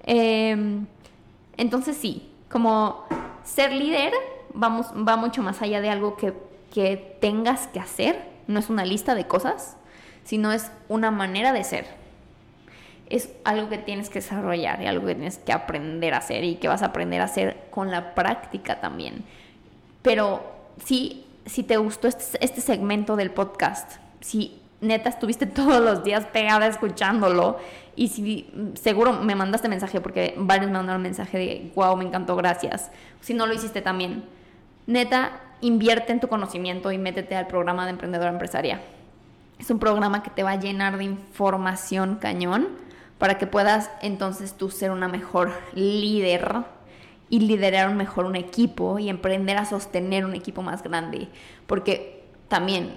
Em, 0.03 0.87
entonces 1.57 1.97
sí, 1.97 2.31
como 2.49 3.03
ser 3.43 3.73
líder 3.73 4.13
vamos, 4.53 4.87
va 4.93 5.17
mucho 5.17 5.43
más 5.43 5.61
allá 5.61 5.81
de 5.81 5.89
algo 5.89 6.15
que, 6.15 6.33
que 6.73 7.17
tengas 7.19 7.67
que 7.67 7.81
hacer. 7.81 8.25
No 8.47 8.57
es 8.57 8.69
una 8.69 8.85
lista 8.85 9.15
de 9.15 9.27
cosas, 9.27 9.75
sino 10.23 10.53
es 10.53 10.71
una 10.87 11.11
manera 11.11 11.51
de 11.51 11.65
ser 11.65 11.87
es 13.09 13.29
algo 13.43 13.69
que 13.69 13.77
tienes 13.77 14.09
que 14.09 14.19
desarrollar 14.19 14.81
y 14.81 14.87
algo 14.87 15.05
que 15.05 15.15
tienes 15.15 15.37
que 15.37 15.53
aprender 15.53 16.13
a 16.13 16.17
hacer 16.17 16.43
y 16.43 16.55
que 16.55 16.67
vas 16.67 16.81
a 16.81 16.87
aprender 16.87 17.21
a 17.21 17.25
hacer 17.25 17.67
con 17.69 17.91
la 17.91 18.15
práctica 18.15 18.79
también. 18.79 19.23
Pero 20.01 20.43
si, 20.83 21.25
si 21.45 21.63
te 21.63 21.77
gustó 21.77 22.07
este, 22.07 22.43
este 22.43 22.61
segmento 22.61 23.15
del 23.15 23.31
podcast, 23.31 23.99
si 24.19 24.61
neta 24.81 25.09
estuviste 25.09 25.45
todos 25.47 25.81
los 25.81 26.03
días 26.03 26.25
pegada 26.25 26.67
escuchándolo 26.67 27.57
y 27.95 28.09
si 28.09 28.49
seguro 28.75 29.13
me 29.13 29.35
mandaste 29.35 29.69
mensaje 29.69 30.01
porque 30.01 30.35
varios 30.37 30.69
me 30.69 30.77
mandaron 30.77 31.01
mensaje 31.01 31.37
de 31.37 31.71
wow, 31.75 31.95
me 31.97 32.05
encantó, 32.05 32.35
gracias. 32.35 32.91
Si 33.21 33.33
no 33.33 33.47
lo 33.47 33.53
hiciste 33.53 33.81
también, 33.81 34.23
neta, 34.85 35.41
invierte 35.61 36.11
en 36.11 36.19
tu 36.19 36.27
conocimiento 36.27 36.91
y 36.91 36.97
métete 36.97 37.35
al 37.35 37.47
programa 37.47 37.85
de 37.85 37.91
emprendedora 37.91 38.29
empresaria. 38.29 38.81
Es 39.57 39.71
un 39.71 39.79
programa 39.79 40.21
que 40.21 40.29
te 40.29 40.43
va 40.43 40.51
a 40.51 40.59
llenar 40.59 40.97
de 40.97 41.05
información 41.05 42.17
cañón 42.21 42.86
para 43.17 43.37
que 43.37 43.47
puedas 43.47 43.89
entonces 44.01 44.53
tú 44.53 44.69
ser 44.69 44.91
una 44.91 45.07
mejor 45.07 45.53
líder 45.73 46.63
y 47.29 47.39
liderar 47.39 47.93
mejor 47.93 48.25
un 48.25 48.35
equipo 48.35 48.99
y 48.99 49.09
emprender 49.09 49.57
a 49.57 49.65
sostener 49.65 50.25
un 50.25 50.35
equipo 50.35 50.61
más 50.61 50.83
grande. 50.83 51.27
Porque 51.65 52.23
también 52.47 52.95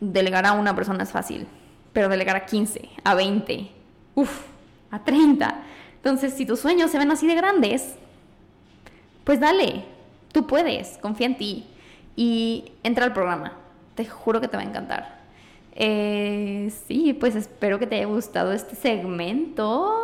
delegar 0.00 0.46
a 0.46 0.52
una 0.52 0.74
persona 0.74 1.04
es 1.04 1.10
fácil, 1.10 1.46
pero 1.92 2.08
delegar 2.08 2.36
a 2.36 2.46
15, 2.46 2.88
a 3.04 3.14
20, 3.14 3.70
uff, 4.14 4.42
a 4.90 5.02
30. 5.02 5.62
Entonces, 5.96 6.34
si 6.34 6.46
tus 6.46 6.60
sueños 6.60 6.90
se 6.90 6.98
ven 6.98 7.10
así 7.10 7.26
de 7.26 7.34
grandes, 7.34 7.94
pues 9.24 9.40
dale, 9.40 9.84
tú 10.32 10.46
puedes, 10.46 10.98
confía 10.98 11.26
en 11.26 11.36
ti 11.36 11.66
y 12.16 12.72
entra 12.82 13.04
al 13.04 13.12
programa. 13.12 13.52
Te 13.94 14.06
juro 14.06 14.40
que 14.40 14.48
te 14.48 14.56
va 14.56 14.62
a 14.62 14.66
encantar. 14.66 15.19
Eh, 15.74 16.72
sí, 16.86 17.12
pues 17.14 17.36
espero 17.36 17.78
que 17.78 17.86
te 17.86 17.96
haya 17.96 18.06
gustado 18.06 18.52
este 18.52 18.76
segmento. 18.76 19.96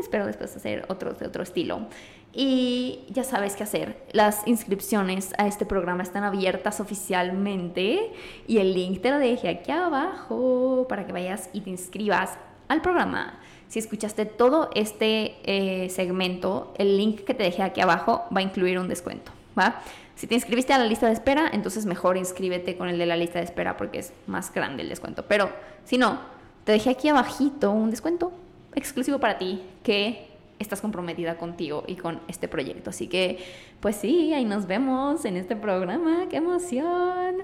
Espero 0.00 0.26
después 0.26 0.54
hacer 0.56 0.84
otro 0.88 1.12
de 1.12 1.26
otro 1.26 1.42
estilo. 1.42 1.86
Y 2.34 3.00
ya 3.10 3.24
sabes 3.24 3.56
qué 3.56 3.62
hacer. 3.62 3.96
Las 4.12 4.46
inscripciones 4.46 5.32
a 5.36 5.46
este 5.46 5.66
programa 5.66 6.02
están 6.02 6.24
abiertas 6.24 6.80
oficialmente 6.80 8.10
y 8.46 8.58
el 8.58 8.72
link 8.72 9.02
te 9.02 9.10
lo 9.10 9.18
dejé 9.18 9.50
aquí 9.50 9.70
abajo 9.70 10.86
para 10.88 11.06
que 11.06 11.12
vayas 11.12 11.50
y 11.52 11.60
te 11.60 11.70
inscribas 11.70 12.38
al 12.68 12.80
programa. 12.80 13.38
si 13.68 13.78
escuchaste 13.78 14.26
todo 14.26 14.70
este 14.74 15.34
eh, 15.44 15.88
segmento, 15.88 16.74
el 16.76 16.96
link 16.96 17.20
que 17.20 17.34
te 17.34 17.42
dejé 17.42 17.62
aquí 17.62 17.80
abajo 17.80 18.24
va 18.34 18.40
a 18.40 18.42
incluir 18.42 18.78
un 18.78 18.86
descuento, 18.86 19.32
¿va? 19.58 19.82
Si 20.14 20.26
te 20.26 20.34
inscribiste 20.34 20.72
a 20.72 20.78
la 20.78 20.84
lista 20.84 21.06
de 21.06 21.12
espera, 21.12 21.48
entonces 21.52 21.86
mejor 21.86 22.16
inscríbete 22.16 22.76
con 22.76 22.88
el 22.88 22.98
de 22.98 23.06
la 23.06 23.16
lista 23.16 23.38
de 23.38 23.44
espera 23.44 23.76
porque 23.76 23.98
es 24.00 24.12
más 24.26 24.52
grande 24.52 24.82
el 24.82 24.88
descuento. 24.88 25.24
Pero 25.26 25.50
si 25.84 25.98
no, 25.98 26.20
te 26.64 26.72
dejé 26.72 26.90
aquí 26.90 27.08
abajito 27.08 27.70
un 27.70 27.90
descuento 27.90 28.32
exclusivo 28.74 29.18
para 29.18 29.38
ti 29.38 29.62
que 29.82 30.28
estás 30.58 30.80
comprometida 30.80 31.36
contigo 31.36 31.84
y 31.86 31.96
con 31.96 32.20
este 32.28 32.48
proyecto. 32.48 32.90
Así 32.90 33.08
que, 33.08 33.38
pues 33.80 33.96
sí, 33.96 34.32
ahí 34.32 34.44
nos 34.44 34.66
vemos 34.66 35.24
en 35.24 35.36
este 35.36 35.56
programa. 35.56 36.26
¡Qué 36.28 36.36
emoción! 36.36 37.42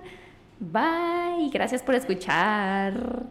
Bye, 0.61 1.51
gracias 1.53 1.83
por 1.83 1.95
escuchar. 1.95 3.27